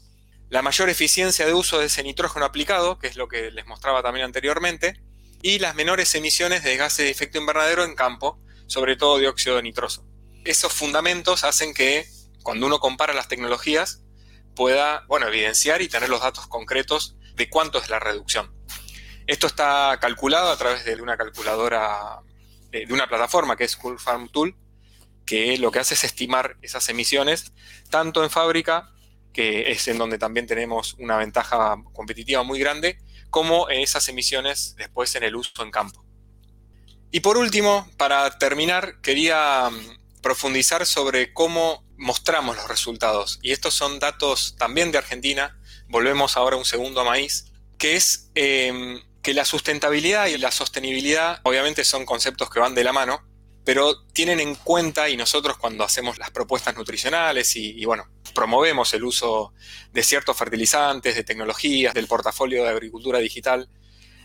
la 0.51 0.63
mayor 0.63 0.89
eficiencia 0.89 1.47
de 1.47 1.55
uso 1.55 1.79
de 1.79 1.87
ese 1.87 2.03
nitrógeno 2.03 2.45
aplicado, 2.45 2.99
que 2.99 3.07
es 3.07 3.17
lo 3.17 3.29
que 3.29 3.51
les 3.51 3.67
mostraba 3.67 4.03
también 4.03 4.25
anteriormente, 4.25 5.01
y 5.43 5.59
las 5.59 5.75
menores 5.75 6.15
emisiones 6.15 6.65
de 6.65 6.77
gases 6.77 7.05
de 7.05 7.11
efecto 7.11 7.39
invernadero 7.39 7.85
en 7.85 7.95
campo, 7.95 8.41
sobre 8.67 8.97
todo 8.97 9.19
dióxido 9.19 9.57
de 9.57 9.63
nitroso. 9.63 10.05
Esos 10.45 10.73
fundamentos 10.73 11.45
hacen 11.45 11.75
que 11.75 12.07
cuando 12.43 12.67
uno 12.67 12.81
compara 12.81 13.13
las 13.13 13.29
tecnologías 13.29 14.03
pueda, 14.57 15.05
bueno, 15.07 15.29
evidenciar 15.29 15.83
y 15.83 15.89
tener 15.89 16.09
los 16.09 16.21
datos 16.21 16.47
concretos 16.47 17.17
de 17.35 17.49
cuánto 17.49 17.79
es 17.79 17.91
la 17.91 18.01
reducción. 18.01 18.53
Esto 19.27 19.47
está 19.47 19.99
calculado 20.01 20.51
a 20.51 20.57
través 20.57 20.85
de 20.85 21.01
una 21.01 21.17
calculadora, 21.17 22.21
de 22.71 22.87
una 22.91 23.07
plataforma 23.07 23.57
que 23.57 23.65
es 23.65 23.77
Cool 23.77 24.01
Farm 24.01 24.29
Tool, 24.31 24.57
que 25.27 25.59
lo 25.59 25.71
que 25.71 25.79
hace 25.79 25.95
es 25.95 26.05
estimar 26.05 26.57
esas 26.63 26.89
emisiones, 26.89 27.53
tanto 27.91 28.25
en 28.25 28.31
fábrica, 28.31 28.91
que 29.39 29.71
es 29.71 29.87
en 29.87 29.99
donde 29.99 30.19
también 30.19 30.49
tenemos 30.49 30.95
una 30.95 31.17
ventaja 31.17 31.77
competitiva 31.93 32.43
muy 32.43 32.59
grande, 32.59 32.99
como 33.31 33.71
en 33.71 33.79
esas 33.79 34.09
emisiones 34.09 34.75
después 34.77 35.15
en 35.15 35.23
el 35.23 35.37
uso 35.37 35.63
en 35.63 35.71
campo. 35.71 36.05
Y 37.13 37.21
por 37.21 37.39
último, 37.39 37.89
para 37.97 38.37
terminar, 38.37 39.01
quería 39.01 39.71
mm, 39.71 40.21
profundizar 40.23 40.85
sobre 40.87 41.33
cómo 41.33 41.87
mostramos 41.97 42.57
los 42.57 42.67
resultados. 42.67 43.39
Y 43.41 43.53
estos 43.53 43.75
son 43.75 44.01
datos 44.01 44.57
también 44.59 44.91
de 44.91 44.99
Argentina. 44.99 45.57
Volvemos 45.87 46.37
ahora 46.37 46.57
un 46.57 46.65
segundo 46.65 47.03
a 47.03 47.05
maíz, 47.05 47.53
que 47.79 47.95
es 47.95 48.33
em, 48.35 49.01
que 49.23 49.35
la 49.35 49.45
sustentabilidad 49.45 50.27
y 50.27 50.37
la 50.39 50.51
sostenibilidad 50.51 51.39
obviamente 51.45 51.85
son 51.85 52.05
conceptos 52.05 52.51
que 52.51 52.59
van 52.59 52.75
de 52.75 52.83
la 52.83 52.93
mano, 52.93 53.25
pero 53.69 54.03
tienen 54.15 54.41
en 54.41 54.55
cuenta, 54.55 55.11
y 55.11 55.19
nosotros 55.19 55.59
cuando 55.59 55.85
hacemos 55.85 56.17
las 56.17 56.31
propuestas 56.31 56.75
nutricionales 56.75 57.55
y, 57.55 57.85
bueno, 57.85 58.09
promovemos 58.35 58.95
el 58.95 59.05
uso 59.05 59.53
de 59.93 60.03
ciertos 60.03 60.39
fertilizantes, 60.39 61.15
de 61.15 61.23
tecnologías, 61.23 61.93
del 61.93 62.07
portafolio 62.07 62.65
de 62.65 62.71
agricultura 62.71 63.19
digital, 63.19 63.69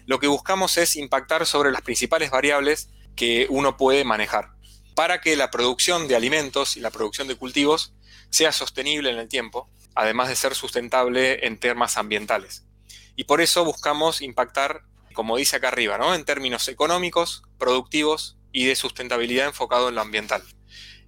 lo 0.05 0.17
que 0.17 0.27
buscamos 0.27 0.77
es 0.77 0.95
impactar 0.95 1.45
sobre 1.45 1.73
las 1.73 1.81
principales 1.81 2.31
variables 2.31 2.87
que 3.17 3.45
uno 3.49 3.75
puede 3.75 4.05
manejar 4.05 4.53
para 4.95 5.19
que 5.19 5.35
la 5.35 5.51
producción 5.51 6.07
de 6.07 6.15
alimentos 6.15 6.77
y 6.77 6.79
la 6.79 6.89
producción 6.89 7.27
de 7.27 7.35
cultivos 7.35 7.93
sea 8.29 8.53
sostenible 8.53 9.09
en 9.09 9.17
el 9.17 9.27
tiempo, 9.27 9.69
además 9.93 10.29
de 10.29 10.37
ser 10.37 10.55
sustentable 10.55 11.45
en 11.45 11.59
temas 11.59 11.97
ambientales. 11.97 12.63
Y 13.17 13.25
por 13.25 13.41
eso 13.41 13.65
buscamos 13.65 14.21
impactar, 14.21 14.83
como 15.13 15.35
dice 15.35 15.57
acá 15.57 15.67
arriba, 15.67 15.97
¿no? 15.97 16.15
en 16.15 16.23
términos 16.23 16.69
económicos, 16.69 17.43
productivos 17.57 18.37
y 18.53 18.65
de 18.65 18.77
sustentabilidad 18.77 19.47
enfocado 19.47 19.89
en 19.89 19.95
lo 19.95 20.01
ambiental. 20.01 20.43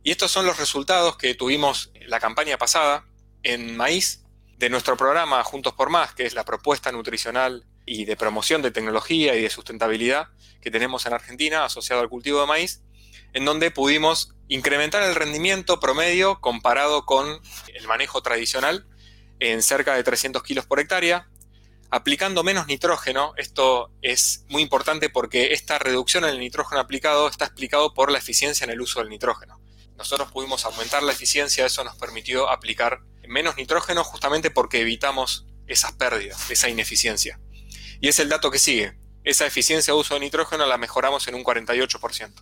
Y 0.04 0.12
estos 0.12 0.32
son 0.32 0.46
los 0.46 0.58
resultados 0.58 1.16
que 1.16 1.34
tuvimos 1.36 1.92
la 2.08 2.20
campaña 2.20 2.58
pasada 2.58 3.06
en 3.44 3.78
maíz 3.78 4.26
de 4.58 4.70
nuestro 4.70 4.98
programa 4.98 5.44
Juntos 5.44 5.74
por 5.74 5.90
Más, 5.90 6.14
que 6.14 6.26
es 6.26 6.34
la 6.34 6.44
propuesta 6.44 6.92
nutricional 6.92 7.66
y 7.86 8.06
de 8.06 8.18
promoción 8.18 8.62
de 8.62 8.72
tecnología 8.72 9.36
y 9.36 9.42
de 9.42 9.50
sustentabilidad 9.50 10.30
que 10.62 10.72
tenemos 10.72 11.06
en 11.06 11.14
Argentina 11.14 11.64
asociado 11.64 12.02
al 12.02 12.10
cultivo 12.10 12.42
de 12.42 12.48
maíz, 12.48 12.82
en 13.34 13.46
donde 13.46 13.70
pudimos 13.72 14.34
incrementar 14.48 15.04
el 15.04 15.16
rendimiento 15.16 15.80
promedio 15.80 16.40
comparado 16.42 17.06
con 17.06 17.42
el 17.74 17.88
manejo 17.88 18.22
tradicional 18.22 18.88
en 19.40 19.62
cerca 19.62 19.96
de 19.96 20.04
300 20.04 20.42
kilos 20.44 20.66
por 20.66 20.80
hectárea, 20.80 21.30
aplicando 21.90 22.44
menos 22.44 22.68
nitrógeno, 22.68 23.34
esto 23.38 23.92
es 24.02 24.46
muy 24.50 24.62
importante 24.62 25.10
porque 25.10 25.54
esta 25.54 25.80
reducción 25.80 26.24
en 26.24 26.32
el 26.32 26.40
nitrógeno 26.40 26.82
aplicado 26.82 27.28
está 27.28 27.46
explicado 27.46 27.94
por 27.94 28.12
la 28.12 28.18
eficiencia 28.18 28.66
en 28.66 28.72
el 28.72 28.82
uso 28.82 29.00
del 29.00 29.10
nitrógeno. 29.10 29.62
Nosotros 29.98 30.32
pudimos 30.32 30.66
aumentar 30.66 31.04
la 31.04 31.14
eficiencia, 31.14 31.66
eso 31.66 31.84
nos 31.84 31.96
permitió 31.96 32.50
aplicar 32.50 33.02
menos 33.28 33.56
nitrógeno 33.56 34.04
justamente 34.04 34.52
porque 34.52 34.82
evitamos 34.82 35.46
esas 35.68 35.94
pérdidas, 35.94 36.50
esa 36.52 36.70
ineficiencia. 36.70 37.40
Y 38.02 38.10
es 38.10 38.20
el 38.20 38.30
dato 38.30 38.52
que 38.52 38.60
sigue. 38.60 38.98
Esa 39.24 39.46
eficiencia 39.46 39.94
de 39.94 40.00
uso 40.00 40.14
de 40.16 40.20
nitrógeno 40.20 40.66
la 40.66 40.78
mejoramos 40.78 41.28
en 41.28 41.36
un 41.36 41.44
48%. 41.44 42.34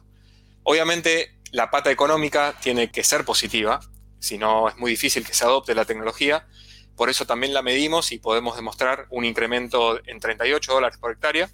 Obviamente 0.64 1.40
la 1.52 1.70
pata 1.70 1.92
económica 1.92 2.58
tiene 2.62 2.92
que 2.92 3.04
ser 3.04 3.24
positiva, 3.24 3.80
si 4.20 4.38
no 4.38 4.70
es 4.70 4.78
muy 4.78 4.92
difícil 4.92 5.26
que 5.26 5.34
se 5.34 5.44
adopte 5.44 5.76
la 5.76 5.86
tecnología, 5.86 6.48
por 6.96 7.10
eso 7.10 7.26
también 7.26 7.54
la 7.54 7.62
medimos 7.62 8.12
y 8.12 8.20
podemos 8.20 8.56
demostrar 8.56 9.08
un 9.10 9.26
incremento 9.26 10.00
en 10.06 10.20
38 10.20 10.74
dólares 10.74 10.98
por 10.98 11.12
hectárea. 11.12 11.50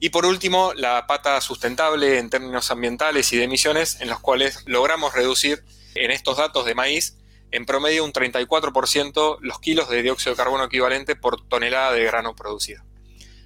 Y 0.00 0.10
por 0.10 0.26
último, 0.26 0.72
la 0.74 1.06
pata 1.06 1.40
sustentable 1.40 2.18
en 2.18 2.28
términos 2.28 2.70
ambientales 2.70 3.32
y 3.32 3.38
de 3.38 3.44
emisiones, 3.44 4.00
en 4.00 4.08
los 4.08 4.20
cuales 4.20 4.62
logramos 4.66 5.14
reducir 5.14 5.64
en 5.94 6.10
estos 6.10 6.36
datos 6.36 6.66
de 6.66 6.74
maíz 6.74 7.16
en 7.50 7.66
promedio 7.66 8.04
un 8.04 8.12
34% 8.12 9.38
los 9.40 9.60
kilos 9.60 9.88
de 9.88 10.02
dióxido 10.02 10.32
de 10.32 10.36
carbono 10.36 10.64
equivalente 10.64 11.14
por 11.14 11.46
tonelada 11.46 11.92
de 11.92 12.02
grano 12.02 12.34
producido. 12.34 12.82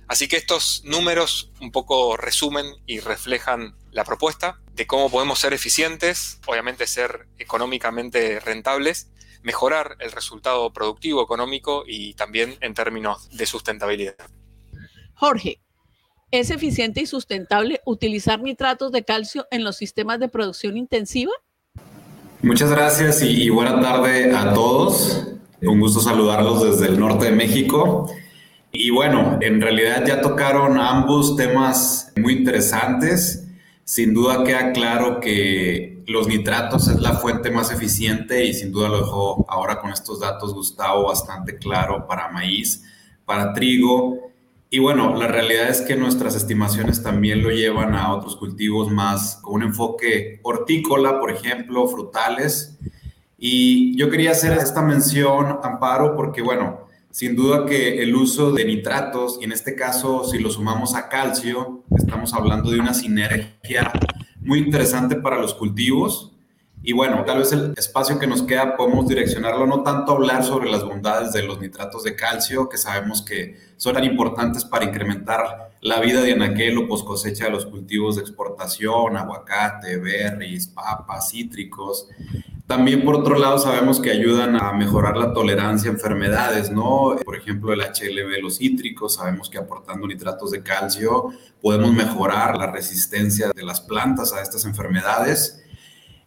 Así 0.09 0.26
que 0.26 0.38
estos 0.38 0.83
números 0.85 1.52
un 1.61 1.71
poco 1.71 2.16
resumen 2.16 2.64
y 2.87 3.00
reflejan 3.00 3.76
la 3.92 4.04
propuesta 4.04 4.59
de 4.73 4.87
cómo 4.87 5.11
podemos 5.11 5.38
ser 5.38 5.52
eficientes, 5.52 6.40
obviamente 6.47 6.87
ser 6.87 7.28
económicamente 7.38 8.40
rentables 8.40 9.11
mejorar 9.48 9.96
el 10.00 10.12
resultado 10.12 10.70
productivo, 10.74 11.22
económico 11.22 11.82
y 11.86 12.12
también 12.12 12.56
en 12.60 12.74
términos 12.74 13.30
de 13.30 13.46
sustentabilidad. 13.46 14.14
Jorge, 15.14 15.62
¿es 16.30 16.50
eficiente 16.50 17.00
y 17.00 17.06
sustentable 17.06 17.80
utilizar 17.86 18.42
nitratos 18.42 18.92
de 18.92 19.04
calcio 19.04 19.46
en 19.50 19.64
los 19.64 19.78
sistemas 19.78 20.20
de 20.20 20.28
producción 20.28 20.76
intensiva? 20.76 21.32
Muchas 22.42 22.70
gracias 22.70 23.22
y, 23.22 23.48
buena 23.48 23.80
tarde 23.80 24.36
a 24.36 24.52
todos. 24.52 25.26
Un 25.62 25.80
gusto 25.80 26.00
saludarlos 26.00 26.62
desde 26.62 26.92
el 26.92 27.00
norte 27.00 27.24
de 27.24 27.32
México. 27.32 28.12
Y 28.70 28.90
bueno, 28.90 29.38
en 29.40 29.62
realidad 29.62 30.04
ya 30.06 30.20
tocaron 30.20 30.78
ambos 30.78 31.36
temas 31.36 32.12
muy 32.16 32.34
interesantes. 32.34 33.48
Sin 33.84 34.12
duda 34.12 34.44
queda 34.44 34.72
claro 34.72 35.20
que 35.20 35.97
los 36.08 36.26
nitratos 36.26 36.88
es 36.88 37.00
la 37.00 37.12
fuente 37.12 37.50
más 37.50 37.70
eficiente 37.70 38.42
y 38.42 38.54
sin 38.54 38.72
duda 38.72 38.88
lo 38.88 39.00
dejó 39.00 39.44
ahora 39.46 39.78
con 39.78 39.90
estos 39.92 40.18
datos 40.18 40.54
Gustavo 40.54 41.08
bastante 41.08 41.58
claro 41.58 42.06
para 42.06 42.30
maíz, 42.30 42.82
para 43.26 43.52
trigo. 43.52 44.30
Y 44.70 44.78
bueno, 44.78 45.14
la 45.16 45.26
realidad 45.26 45.68
es 45.68 45.82
que 45.82 45.96
nuestras 45.96 46.34
estimaciones 46.34 47.02
también 47.02 47.42
lo 47.42 47.50
llevan 47.50 47.94
a 47.94 48.14
otros 48.14 48.36
cultivos 48.36 48.90
más 48.90 49.36
con 49.42 49.56
un 49.56 49.64
enfoque 49.64 50.40
hortícola, 50.44 51.20
por 51.20 51.30
ejemplo, 51.30 51.86
frutales. 51.88 52.78
Y 53.36 53.94
yo 53.98 54.08
quería 54.08 54.30
hacer 54.30 54.56
esta 54.56 54.80
mención, 54.80 55.58
Amparo, 55.62 56.16
porque 56.16 56.40
bueno, 56.40 56.86
sin 57.10 57.36
duda 57.36 57.66
que 57.66 58.02
el 58.02 58.14
uso 58.14 58.52
de 58.52 58.64
nitratos, 58.64 59.36
y 59.42 59.44
en 59.44 59.52
este 59.52 59.74
caso 59.74 60.24
si 60.24 60.38
lo 60.38 60.50
sumamos 60.50 60.94
a 60.94 61.10
calcio, 61.10 61.82
estamos 61.94 62.32
hablando 62.32 62.70
de 62.70 62.80
una 62.80 62.94
sinergia 62.94 63.92
muy 64.48 64.60
interesante 64.60 65.16
para 65.16 65.38
los 65.38 65.52
cultivos. 65.52 66.32
Y 66.88 66.95
bueno, 66.95 67.23
tal 67.26 67.40
vez 67.40 67.52
el 67.52 67.75
espacio 67.76 68.18
que 68.18 68.26
nos 68.26 68.45
queda 68.45 68.75
podemos 68.75 69.07
direccionarlo 69.07 69.66
no 69.66 69.83
tanto 69.83 70.12
a 70.12 70.14
hablar 70.14 70.42
sobre 70.42 70.71
las 70.71 70.83
bondades 70.83 71.35
de 71.35 71.42
los 71.42 71.61
nitratos 71.61 72.02
de 72.02 72.16
calcio, 72.16 72.66
que 72.71 72.78
sabemos 72.78 73.21
que 73.21 73.59
son 73.76 73.92
tan 73.92 74.04
importantes 74.04 74.64
para 74.64 74.87
incrementar 74.87 75.76
la 75.83 76.00
vida 76.00 76.23
de 76.23 76.33
anaquel 76.33 76.78
o 76.78 76.88
post 76.88 77.07
cosecha 77.07 77.45
de 77.45 77.50
los 77.50 77.66
cultivos 77.66 78.16
de 78.16 78.23
exportación, 78.23 79.18
aguacate, 79.18 79.99
berries, 79.99 80.66
papas, 80.68 81.28
cítricos. 81.28 82.09
También 82.66 83.04
por 83.04 83.16
otro 83.16 83.38
lado 83.38 83.59
sabemos 83.59 84.00
que 84.00 84.11
ayudan 84.11 84.57
a 84.57 84.73
mejorar 84.73 85.18
la 85.18 85.35
tolerancia 85.35 85.90
a 85.90 85.92
enfermedades, 85.92 86.71
¿no? 86.71 87.16
Por 87.23 87.37
ejemplo, 87.37 87.75
el 87.75 87.83
HLB, 87.83 88.40
los 88.40 88.57
cítricos, 88.57 89.16
sabemos 89.16 89.50
que 89.50 89.59
aportando 89.59 90.07
nitratos 90.07 90.52
de 90.52 90.62
calcio 90.62 91.35
podemos 91.61 91.92
mejorar 91.92 92.57
la 92.57 92.73
resistencia 92.73 93.50
de 93.54 93.62
las 93.62 93.83
plantas 93.83 94.33
a 94.33 94.40
estas 94.40 94.64
enfermedades. 94.64 95.62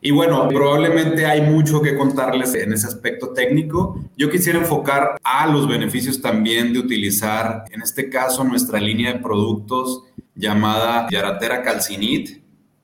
Y 0.04 0.10
bueno, 0.10 0.48
probablemente 0.48 1.28
hay 1.28 1.42
mucho 1.42 1.80
que 1.80 1.96
contarles 1.96 2.56
en 2.56 2.74
ese 2.74 2.88
aspecto 2.88 3.34
técnico. 3.34 4.04
Yo 4.18 4.32
quisiera 4.32 4.58
enfocar 4.58 5.16
a 5.24 5.46
los 5.46 5.68
beneficios 5.68 6.20
también 6.20 6.74
de 6.74 6.80
utilizar, 6.80 7.66
en 7.70 7.84
este 7.84 8.10
caso, 8.10 8.44
nuestra 8.44 8.80
línea 8.80 9.14
de 9.14 9.20
productos 9.20 10.04
llamada 10.34 11.08
Yaratera 11.12 11.62
Calcinit 11.62 12.42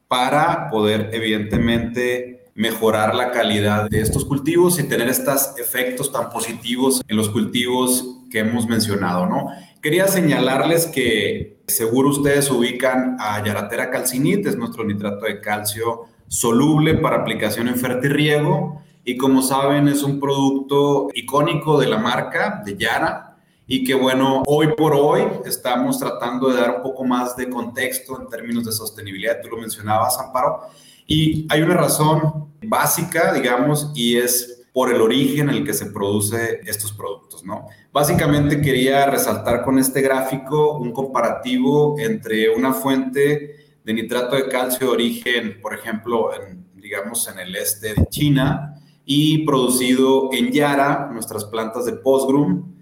para 0.07 0.69
poder, 0.69 1.09
evidentemente, 1.11 2.45
mejorar 2.53 3.15
la 3.15 3.31
calidad 3.31 3.89
de 3.89 4.01
estos 4.01 4.23
cultivos 4.23 4.79
y 4.79 4.83
tener 4.83 5.09
estos 5.09 5.57
efectos 5.57 6.11
tan 6.11 6.29
positivos 6.29 7.01
en 7.07 7.17
los 7.17 7.29
cultivos 7.29 8.19
que 8.29 8.39
hemos 8.39 8.67
mencionado, 8.67 9.25
¿no? 9.25 9.47
Quería 9.81 10.07
señalarles 10.07 10.85
que 10.85 11.61
seguro 11.65 12.09
ustedes 12.09 12.49
ubican 12.51 13.17
a 13.19 13.43
Yaratera 13.43 13.89
calcinit, 13.89 14.45
es 14.45 14.55
nuestro 14.55 14.83
nitrato 14.83 15.25
de 15.25 15.41
calcio 15.41 16.05
soluble 16.27 16.95
para 16.95 17.17
aplicación 17.17 17.67
en 17.67 17.75
fertirriego 17.75 18.81
y 19.03 19.15
como 19.15 19.41
saben 19.41 19.87
es 19.87 20.03
un 20.03 20.19
producto 20.19 21.07
icónico 21.13 21.79
de 21.79 21.87
la 21.87 21.97
marca 21.97 22.61
de 22.65 22.75
Yara. 22.75 23.37
Y 23.65 23.83
que 23.83 23.95
bueno, 23.95 24.43
hoy 24.45 24.67
por 24.77 24.93
hoy 24.93 25.23
estamos 25.45 25.99
tratando 25.99 26.49
de 26.49 26.61
dar 26.61 26.77
un 26.77 26.83
poco 26.83 27.03
más 27.03 27.35
de 27.35 27.49
contexto 27.49 28.19
en 28.19 28.27
términos 28.27 28.65
de 28.65 28.71
sostenibilidad, 28.71 29.41
tú 29.41 29.49
lo 29.49 29.57
mencionabas, 29.57 30.17
Amparo, 30.19 30.61
y 31.05 31.45
hay 31.49 31.61
una 31.61 31.75
razón 31.75 32.53
básica, 32.61 33.33
digamos, 33.33 33.91
y 33.93 34.17
es 34.17 34.65
por 34.73 34.93
el 34.93 35.01
origen 35.01 35.49
en 35.49 35.55
el 35.55 35.65
que 35.65 35.73
se 35.73 35.87
produce 35.87 36.61
estos 36.65 36.91
productos, 36.93 37.43
¿no? 37.43 37.67
Básicamente 37.91 38.61
quería 38.61 39.05
resaltar 39.07 39.63
con 39.63 39.79
este 39.79 40.01
gráfico 40.01 40.77
un 40.77 40.91
comparativo 40.91 41.95
entre 41.99 42.49
una 42.55 42.73
fuente 42.73 43.66
de 43.87 43.93
nitrato 43.93 44.35
de 44.35 44.49
calcio 44.49 44.87
de 44.87 44.93
origen, 44.93 45.61
por 45.61 45.73
ejemplo, 45.73 46.29
digamos 46.75 47.25
en 47.29 47.39
el 47.39 47.55
este 47.55 47.93
de 47.93 48.05
China 48.09 48.73
y 49.05 49.45
producido 49.45 50.29
en 50.33 50.51
Yara, 50.51 51.09
nuestras 51.13 51.45
plantas 51.45 51.85
de 51.85 51.93
Postgrum, 51.93 52.75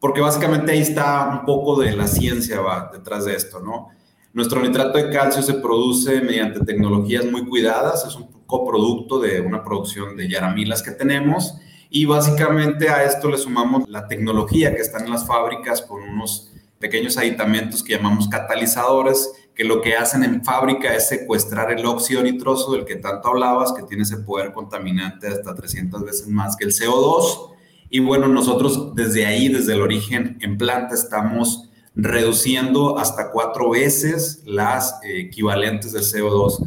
porque 0.00 0.22
básicamente 0.22 0.72
ahí 0.72 0.78
está 0.78 1.28
un 1.28 1.44
poco 1.44 1.78
de 1.78 1.94
la 1.94 2.08
ciencia 2.08 2.62
detrás 2.90 3.26
de 3.26 3.34
esto, 3.34 3.60
¿no? 3.60 3.88
Nuestro 4.32 4.62
nitrato 4.62 4.96
de 4.96 5.10
calcio 5.10 5.42
se 5.42 5.52
produce 5.52 6.22
mediante 6.22 6.60
tecnologías 6.60 7.26
muy 7.26 7.46
cuidadas, 7.46 8.06
es 8.06 8.14
un 8.14 8.28
coproducto 8.46 9.18
de 9.18 9.42
una 9.42 9.62
producción 9.62 10.16
de 10.16 10.26
yaramilas 10.26 10.82
que 10.82 10.92
tenemos 10.92 11.58
y 11.90 12.06
básicamente 12.06 12.88
a 12.88 13.04
esto 13.04 13.28
le 13.28 13.36
sumamos 13.36 13.86
la 13.90 14.08
tecnología 14.08 14.74
que 14.74 14.80
está 14.80 15.04
en 15.04 15.10
las 15.10 15.26
fábricas 15.26 15.82
con 15.82 16.02
unos 16.02 16.50
pequeños 16.78 17.18
aditamentos 17.18 17.82
que 17.82 17.94
llamamos 17.94 18.26
catalizadores, 18.28 19.34
que 19.56 19.64
lo 19.64 19.80
que 19.80 19.96
hacen 19.96 20.22
en 20.22 20.44
fábrica 20.44 20.94
es 20.94 21.08
secuestrar 21.08 21.72
el 21.72 21.84
óxido 21.86 22.22
nitroso 22.22 22.72
del 22.72 22.84
que 22.84 22.96
tanto 22.96 23.28
hablabas, 23.28 23.72
que 23.72 23.84
tiene 23.84 24.02
ese 24.02 24.18
poder 24.18 24.52
contaminante 24.52 25.28
hasta 25.28 25.54
300 25.54 26.04
veces 26.04 26.28
más 26.28 26.56
que 26.56 26.66
el 26.66 26.72
CO2. 26.72 27.52
Y 27.88 28.00
bueno, 28.00 28.28
nosotros 28.28 28.94
desde 28.94 29.24
ahí, 29.24 29.48
desde 29.48 29.72
el 29.72 29.80
origen 29.80 30.36
en 30.42 30.58
planta, 30.58 30.94
estamos 30.94 31.70
reduciendo 31.94 32.98
hasta 32.98 33.30
cuatro 33.30 33.70
veces 33.70 34.42
las 34.44 35.00
eh, 35.02 35.20
equivalentes 35.20 35.92
de 35.92 36.00
CO2 36.00 36.58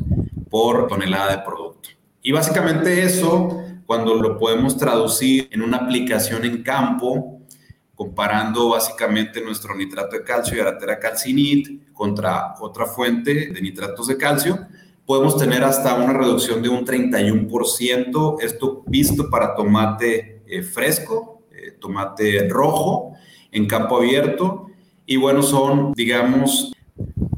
por 0.50 0.88
tonelada 0.88 1.38
de 1.38 1.44
producto. 1.44 1.90
Y 2.24 2.32
básicamente 2.32 3.04
eso, 3.04 3.64
cuando 3.86 4.16
lo 4.16 4.40
podemos 4.40 4.78
traducir 4.78 5.48
en 5.52 5.62
una 5.62 5.78
aplicación 5.78 6.44
en 6.44 6.64
campo, 6.64 7.39
comparando 8.00 8.70
básicamente 8.70 9.42
nuestro 9.42 9.76
nitrato 9.76 10.16
de 10.16 10.24
calcio 10.24 10.56
y 10.56 10.62
aratera 10.62 10.98
calcinit 11.00 11.92
contra 11.92 12.56
otra 12.62 12.86
fuente 12.86 13.52
de 13.52 13.62
nitratos 13.62 14.08
de 14.08 14.16
calcio, 14.16 14.58
podemos 15.06 15.36
tener 15.36 15.66
hasta 15.66 15.96
una 15.96 16.14
reducción 16.14 16.62
de 16.62 16.70
un 16.70 16.86
31%, 16.86 18.38
esto 18.40 18.84
visto 18.88 19.30
para 19.30 19.54
tomate 19.54 20.44
eh, 20.48 20.64
fresco, 20.64 21.42
eh, 21.52 21.72
tomate 21.78 22.48
rojo 22.48 23.16
en 23.52 23.68
campo 23.68 23.98
abierto, 23.98 24.68
y 25.06 25.18
bueno, 25.18 25.44
son, 25.44 25.92
digamos, 25.92 26.72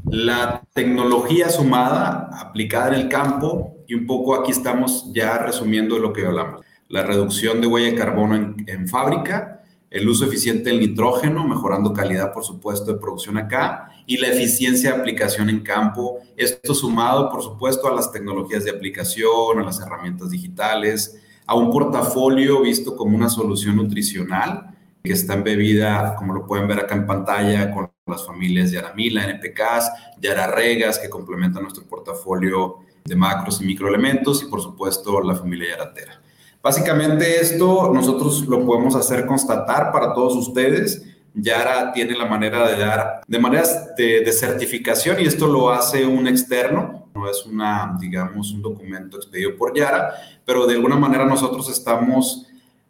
la 0.04 0.62
tecnología 0.72 1.48
sumada, 1.48 2.30
aplicada 2.40 2.94
en 2.94 2.94
el 3.00 3.08
campo, 3.08 3.78
y 3.88 3.94
un 3.94 4.06
poco 4.06 4.36
aquí 4.36 4.52
estamos 4.52 5.12
ya 5.12 5.38
resumiendo 5.38 5.98
lo 5.98 6.12
que 6.12 6.24
hablamos. 6.24 6.64
La 6.86 7.02
reducción 7.02 7.60
de 7.60 7.66
huella 7.66 7.90
de 7.90 7.96
carbono 7.96 8.36
en, 8.36 8.64
en 8.68 8.86
fábrica, 8.86 9.58
el 9.92 10.08
uso 10.08 10.24
eficiente 10.24 10.70
del 10.70 10.80
nitrógeno, 10.80 11.46
mejorando 11.46 11.92
calidad, 11.92 12.32
por 12.32 12.44
supuesto, 12.44 12.92
de 12.92 12.98
producción 12.98 13.36
acá, 13.36 13.90
y 14.06 14.16
la 14.16 14.28
eficiencia 14.28 14.92
de 14.92 15.00
aplicación 15.00 15.50
en 15.50 15.60
campo. 15.60 16.18
Esto 16.34 16.74
sumado, 16.74 17.30
por 17.30 17.42
supuesto, 17.42 17.86
a 17.86 17.94
las 17.94 18.10
tecnologías 18.10 18.64
de 18.64 18.70
aplicación, 18.70 19.58
a 19.58 19.62
las 19.62 19.80
herramientas 19.80 20.30
digitales, 20.30 21.20
a 21.46 21.54
un 21.54 21.70
portafolio 21.70 22.62
visto 22.62 22.96
como 22.96 23.14
una 23.14 23.28
solución 23.28 23.76
nutricional 23.76 24.74
que 25.04 25.12
está 25.12 25.34
embebida, 25.34 26.14
como 26.16 26.32
lo 26.32 26.46
pueden 26.46 26.66
ver 26.66 26.78
acá 26.78 26.94
en 26.94 27.06
pantalla, 27.06 27.70
con 27.70 27.90
las 28.06 28.26
familias 28.26 28.70
Yaramila, 28.70 29.24
NPKs, 29.24 29.90
Yararregas, 30.20 30.98
que 30.98 31.10
complementan 31.10 31.64
nuestro 31.64 31.84
portafolio 31.84 32.78
de 33.04 33.14
macros 33.14 33.60
y 33.60 33.66
microelementos, 33.66 34.42
y 34.42 34.46
por 34.46 34.62
supuesto 34.62 35.20
la 35.20 35.34
familia 35.34 35.70
Yaratera. 35.70 36.22
Básicamente 36.62 37.40
esto 37.40 37.90
nosotros 37.92 38.46
lo 38.46 38.64
podemos 38.64 38.94
hacer 38.94 39.26
constatar 39.26 39.90
para 39.90 40.14
todos 40.14 40.36
ustedes. 40.36 41.02
Yara 41.34 41.92
tiene 41.92 42.16
la 42.16 42.26
manera 42.26 42.68
de 42.68 42.78
dar, 42.78 43.22
de 43.26 43.38
maneras 43.38 43.96
de, 43.96 44.30
certificación, 44.32 45.18
y 45.20 45.24
esto 45.24 45.46
lo 45.46 45.70
hace 45.70 46.06
un 46.06 46.28
externo, 46.28 47.08
no 47.14 47.28
es 47.28 47.44
una, 47.46 47.96
digamos, 47.98 48.52
un 48.52 48.62
documento 48.62 49.16
expedido 49.16 49.56
por 49.56 49.74
Yara, 49.74 50.12
pero 50.44 50.66
de 50.66 50.74
alguna 50.74 50.96
manera 50.96 51.24
nosotros 51.24 51.70
estamos 51.70 52.46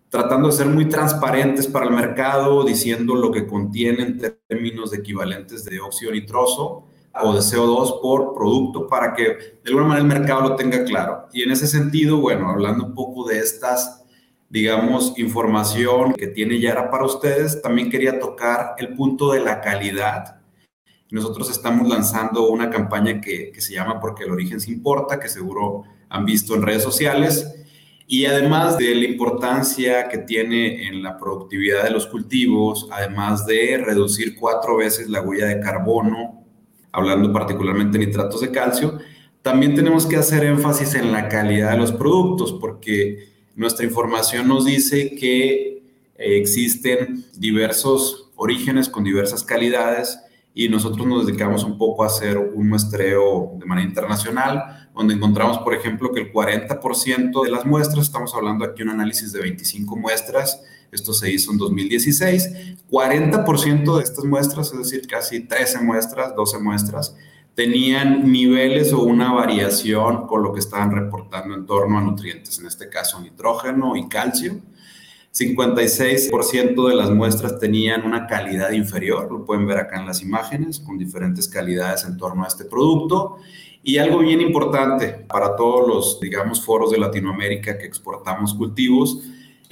tratando 0.09 0.49
de 0.49 0.55
ser 0.55 0.67
muy 0.67 0.87
transparentes 0.89 1.67
para 1.67 1.87
el 1.87 1.93
mercado, 1.93 2.65
diciendo 2.65 3.15
lo 3.15 3.31
que 3.31 3.47
contiene 3.47 4.03
en 4.03 4.37
términos 4.49 4.91
de 4.91 4.99
equivalentes 4.99 5.65
de 5.65 5.81
óxido 5.81 6.13
nitroso 6.13 6.85
o 7.21 7.35
de 7.35 7.41
CO2 7.41 8.01
por 8.01 8.35
producto 8.35 8.87
para 8.87 9.13
que 9.15 9.25
de 9.25 9.61
alguna 9.67 9.87
manera 9.87 10.03
el 10.03 10.21
mercado 10.21 10.49
lo 10.49 10.57
tenga 10.57 10.85
claro. 10.85 11.29
Y 11.33 11.43
en 11.43 11.51
ese 11.51 11.67
sentido, 11.67 12.19
bueno, 12.19 12.49
hablando 12.49 12.85
un 12.87 12.95
poco 12.95 13.29
de 13.29 13.39
estas, 13.39 14.05
digamos, 14.49 15.19
información 15.19 16.15
que 16.15 16.29
tiene 16.29 16.61
Yara 16.61 16.91
para 16.91 17.05
ustedes, 17.05 17.61
también 17.61 17.91
quería 17.91 18.19
tocar 18.19 18.75
el 18.79 18.95
punto 18.95 19.33
de 19.33 19.41
la 19.41 19.61
calidad. 19.61 20.41
Nosotros 21.11 21.51
estamos 21.51 21.89
lanzando 21.89 22.49
una 22.49 22.71
campaña 22.71 23.21
que, 23.21 23.53
que 23.53 23.61
se 23.61 23.75
llama 23.75 24.01
Porque 24.01 24.25
el 24.25 24.31
origen 24.31 24.61
se 24.61 24.71
importa, 24.71 25.21
que 25.21 25.29
seguro 25.29 25.85
han 26.09 26.25
visto 26.25 26.55
en 26.55 26.63
redes 26.63 26.83
sociales 26.83 27.59
y 28.13 28.27
además 28.27 28.77
de 28.77 28.95
la 28.95 29.07
importancia 29.07 30.07
que 30.09 30.19
tiene 30.19 30.87
en 30.87 31.03
la 31.03 31.17
productividad 31.17 31.85
de 31.85 31.91
los 31.91 32.07
cultivos, 32.07 32.87
además 32.91 33.47
de 33.47 33.83
reducir 33.83 34.37
cuatro 34.39 34.77
veces 34.77 35.09
la 35.09 35.23
huella 35.23 35.47
de 35.47 35.61
carbono, 35.61 36.42
hablando 36.93 37.33
particularmente 37.33 37.99
de 37.99 38.07
nitratos 38.07 38.41
de 38.43 38.51
calcio, 38.51 38.99
también 39.43 39.75
tenemos 39.75 40.07
que 40.07 40.17
hacer 40.17 40.45
énfasis 40.45 40.95
en 40.95 41.11
la 41.11 41.29
calidad 41.29 41.73
de 41.73 41.79
los 41.79 41.93
productos, 41.93 42.53
porque 42.53 43.29
nuestra 43.57 43.85
información 43.85 44.47
nos 44.47 44.65
dice 44.65 45.15
que 45.17 45.83
existen 46.17 47.25
diversos 47.37 48.31
orígenes 48.37 48.89
con 48.89 49.03
diversas 49.03 49.43
calidades 49.43 50.19
y 50.55 50.69
nosotros 50.69 51.07
nos 51.07 51.27
dedicamos 51.27 51.65
un 51.65 51.79
poco 51.79 52.05
a 52.05 52.07
hacer 52.07 52.37
un 52.39 52.69
muestreo 52.69 53.53
de 53.59 53.65
manera 53.65 53.89
internacional, 53.89 54.89
donde 54.95 55.15
encontramos, 55.15 55.59
por 55.59 55.75
ejemplo, 55.75 56.13
que 56.13 56.21
el 56.21 56.33
40% 56.33 57.43
de 57.43 57.51
las 57.51 57.65
muestras, 57.65 58.07
estamos 58.07 58.35
hablando 58.35 58.65
aquí 58.65 58.79
de 58.79 58.85
un 58.85 58.91
análisis 58.91 59.33
de 59.33 59.41
25 59.41 59.97
muestras, 59.97 60.63
esto 60.93 61.15
se 61.15 61.33
hizo 61.33 61.51
en 61.51 61.59
2016, 61.59 62.77
40% 62.91 63.97
de 63.97 64.03
estas 64.03 64.25
muestras, 64.27 64.73
es 64.73 64.79
decir, 64.79 65.07
casi 65.09 65.41
13 65.41 65.81
muestras, 65.81 66.37
12 66.37 66.59
muestras, 66.59 67.17
tenían 67.55 68.31
niveles 68.31 68.93
o 68.93 69.03
una 69.03 69.33
variación 69.33 70.27
con 70.27 70.43
lo 70.43 70.53
que 70.53 70.61
estaban 70.61 70.95
reportando 70.95 71.55
en 71.55 71.65
torno 71.65 71.99
a 71.99 72.03
nutrientes, 72.03 72.59
en 72.59 72.67
este 72.67 72.91
caso 72.91 73.21
nitrógeno 73.21 73.97
y 73.97 74.07
calcio. 74.09 74.61
56% 75.33 76.89
de 76.89 76.95
las 76.95 77.11
muestras 77.11 77.59
tenían 77.59 78.05
una 78.05 78.27
calidad 78.27 78.73
inferior, 78.73 79.33
lo 79.33 79.47
pueden 79.47 79.67
ver 79.67 79.79
acá 79.79 79.99
en 79.99 80.07
las 80.07 80.21
imágenes, 80.21 80.79
con 80.79 80.99
diferentes 80.99 81.49
calidades 81.49 82.05
en 82.05 82.19
torno 82.19 82.45
a 82.45 82.49
este 82.49 82.67
producto. 82.67 83.39
Y 83.83 83.97
algo 83.97 84.19
bien 84.19 84.43
importante 84.43 85.25
para 85.27 85.57
todos 85.57 85.89
los, 85.89 86.21
digamos, 86.21 86.63
foros 86.63 86.91
de 86.91 86.99
Latinoamérica 86.99 87.79
que 87.79 87.87
exportamos 87.87 88.53
cultivos, 88.53 89.23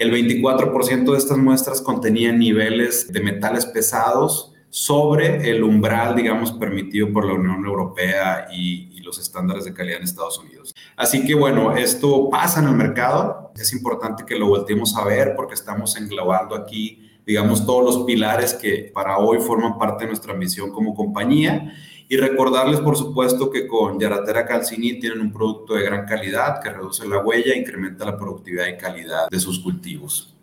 el 0.01 0.11
24% 0.11 1.13
de 1.13 1.19
estas 1.19 1.37
muestras 1.37 1.83
contenían 1.83 2.39
niveles 2.39 3.13
de 3.13 3.21
metales 3.21 3.67
pesados 3.67 4.55
sobre 4.71 5.51
el 5.51 5.63
umbral, 5.63 6.17
digamos, 6.17 6.53
permitido 6.53 7.13
por 7.13 7.27
la 7.27 7.35
Unión 7.35 7.67
Europea 7.67 8.49
y, 8.51 8.89
los 9.01 9.19
estándares 9.19 9.65
de 9.65 9.75
calidad 9.75 9.97
en 9.97 10.05
Estados 10.05 10.39
Unidos. 10.39 10.73
Así 10.97 11.27
que 11.27 11.35
bueno, 11.35 11.77
esto 11.77 12.31
pasa 12.31 12.61
en 12.61 12.69
el 12.69 12.77
mercado, 12.77 13.51
es 13.57 13.73
importante 13.73 14.25
que 14.25 14.39
lo 14.39 14.47
volteemos 14.47 14.97
a 14.97 15.05
ver 15.05 15.35
porque 15.35 15.55
estamos 15.55 15.97
englobando 15.97 16.55
aquí, 16.55 17.10
digamos, 17.31 17.65
todos 17.65 17.85
los 17.85 18.05
pilares 18.05 18.55
que 18.55 18.91
para 18.93 19.19
hoy 19.19 19.39
forman 19.39 19.79
parte 19.79 20.03
de 20.03 20.09
nuestra 20.09 20.35
misión 20.35 20.73
como 20.73 20.97
compañía. 20.97 21.73
Y 22.09 22.17
recordarles, 22.17 22.81
por 22.81 22.97
supuesto, 22.97 23.53
que 23.53 23.69
con 23.69 24.01
Yaratera 24.01 24.45
Calcini 24.45 24.99
tienen 24.99 25.21
un 25.21 25.33
producto 25.33 25.75
de 25.75 25.85
gran 25.85 26.07
calidad 26.07 26.61
que 26.61 26.71
reduce 26.71 27.07
la 27.07 27.19
huella 27.19 27.55
incrementa 27.55 28.05
la 28.05 28.19
productividad 28.19 28.67
y 28.67 28.77
calidad 28.77 29.29
de 29.31 29.39
sus 29.39 29.61
cultivos. 29.61 30.35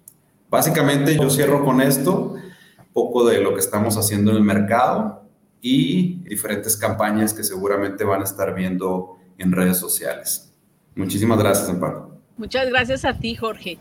Básicamente 0.50 1.17
yo 1.17 1.30
cierro 1.30 1.65
con 1.65 1.82
esto 1.82 2.36
poco 2.93 3.26
de 3.26 3.41
lo 3.41 3.54
que 3.54 3.60
estamos 3.60 3.97
haciendo 3.97 4.32
en 4.32 4.38
el 4.38 4.43
mercado 4.43 5.23
y 5.62 6.23
diferentes 6.23 6.78
campañas 6.78 7.34
que 7.34 7.43
seguramente 7.43 8.06
van 8.06 8.21
a 8.21 8.23
estar 8.23 8.56
viendo 8.56 9.17
en 9.38 9.52
redes 9.52 9.78
sociales. 9.78 10.54
Muchísimas 10.95 11.38
gracias, 11.38 11.67
Amparo. 11.67 12.17
Muchas 12.38 12.69
gracias 12.69 13.04
a 13.04 13.19
ti, 13.19 13.36
Jorge. 13.36 13.78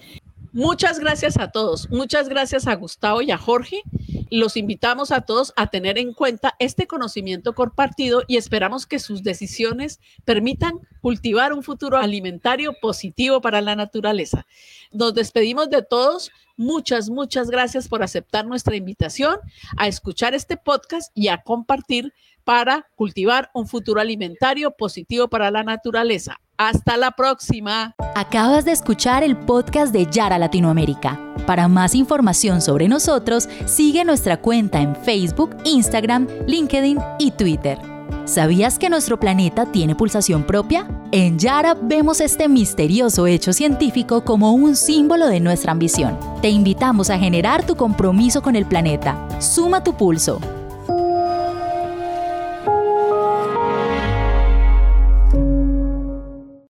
Muchas 0.56 0.98
gracias 1.00 1.36
a 1.36 1.50
todos. 1.50 1.90
Muchas 1.90 2.30
gracias 2.30 2.66
a 2.66 2.74
Gustavo 2.76 3.20
y 3.20 3.30
a 3.30 3.36
Jorge. 3.36 3.82
Los 4.30 4.56
invitamos 4.56 5.12
a 5.12 5.20
todos 5.20 5.52
a 5.54 5.66
tener 5.66 5.98
en 5.98 6.14
cuenta 6.14 6.54
este 6.58 6.86
conocimiento 6.86 7.54
compartido 7.54 8.22
y 8.26 8.38
esperamos 8.38 8.86
que 8.86 8.98
sus 8.98 9.22
decisiones 9.22 10.00
permitan 10.24 10.80
cultivar 11.02 11.52
un 11.52 11.62
futuro 11.62 11.98
alimentario 11.98 12.72
positivo 12.80 13.42
para 13.42 13.60
la 13.60 13.76
naturaleza. 13.76 14.46
Nos 14.92 15.12
despedimos 15.12 15.68
de 15.68 15.82
todos. 15.82 16.30
Muchas, 16.56 17.10
muchas 17.10 17.50
gracias 17.50 17.86
por 17.86 18.02
aceptar 18.02 18.46
nuestra 18.46 18.76
invitación 18.76 19.36
a 19.76 19.88
escuchar 19.88 20.34
este 20.34 20.56
podcast 20.56 21.12
y 21.14 21.28
a 21.28 21.42
compartir 21.42 22.14
para 22.44 22.88
cultivar 22.94 23.50
un 23.52 23.68
futuro 23.68 24.00
alimentario 24.00 24.70
positivo 24.70 25.28
para 25.28 25.50
la 25.50 25.64
naturaleza. 25.64 26.40
Hasta 26.58 26.96
la 26.96 27.10
próxima. 27.10 27.94
Acabas 28.14 28.64
de 28.64 28.72
escuchar 28.72 29.22
el 29.22 29.36
podcast 29.36 29.92
de 29.92 30.06
Yara 30.10 30.38
Latinoamérica. 30.38 31.20
Para 31.46 31.68
más 31.68 31.94
información 31.94 32.62
sobre 32.62 32.88
nosotros, 32.88 33.46
sigue 33.66 34.04
nuestra 34.04 34.40
cuenta 34.40 34.80
en 34.80 34.96
Facebook, 34.96 35.54
Instagram, 35.64 36.26
LinkedIn 36.46 36.98
y 37.18 37.32
Twitter. 37.32 37.78
¿Sabías 38.24 38.78
que 38.78 38.88
nuestro 38.88 39.20
planeta 39.20 39.66
tiene 39.70 39.94
pulsación 39.94 40.44
propia? 40.44 40.88
En 41.12 41.38
Yara 41.38 41.74
vemos 41.74 42.20
este 42.20 42.48
misterioso 42.48 43.26
hecho 43.26 43.52
científico 43.52 44.24
como 44.24 44.52
un 44.52 44.76
símbolo 44.76 45.26
de 45.28 45.40
nuestra 45.40 45.72
ambición. 45.72 46.18
Te 46.40 46.48
invitamos 46.48 47.10
a 47.10 47.18
generar 47.18 47.66
tu 47.66 47.76
compromiso 47.76 48.40
con 48.40 48.56
el 48.56 48.64
planeta. 48.64 49.28
Suma 49.40 49.84
tu 49.84 49.94
pulso 49.94 50.40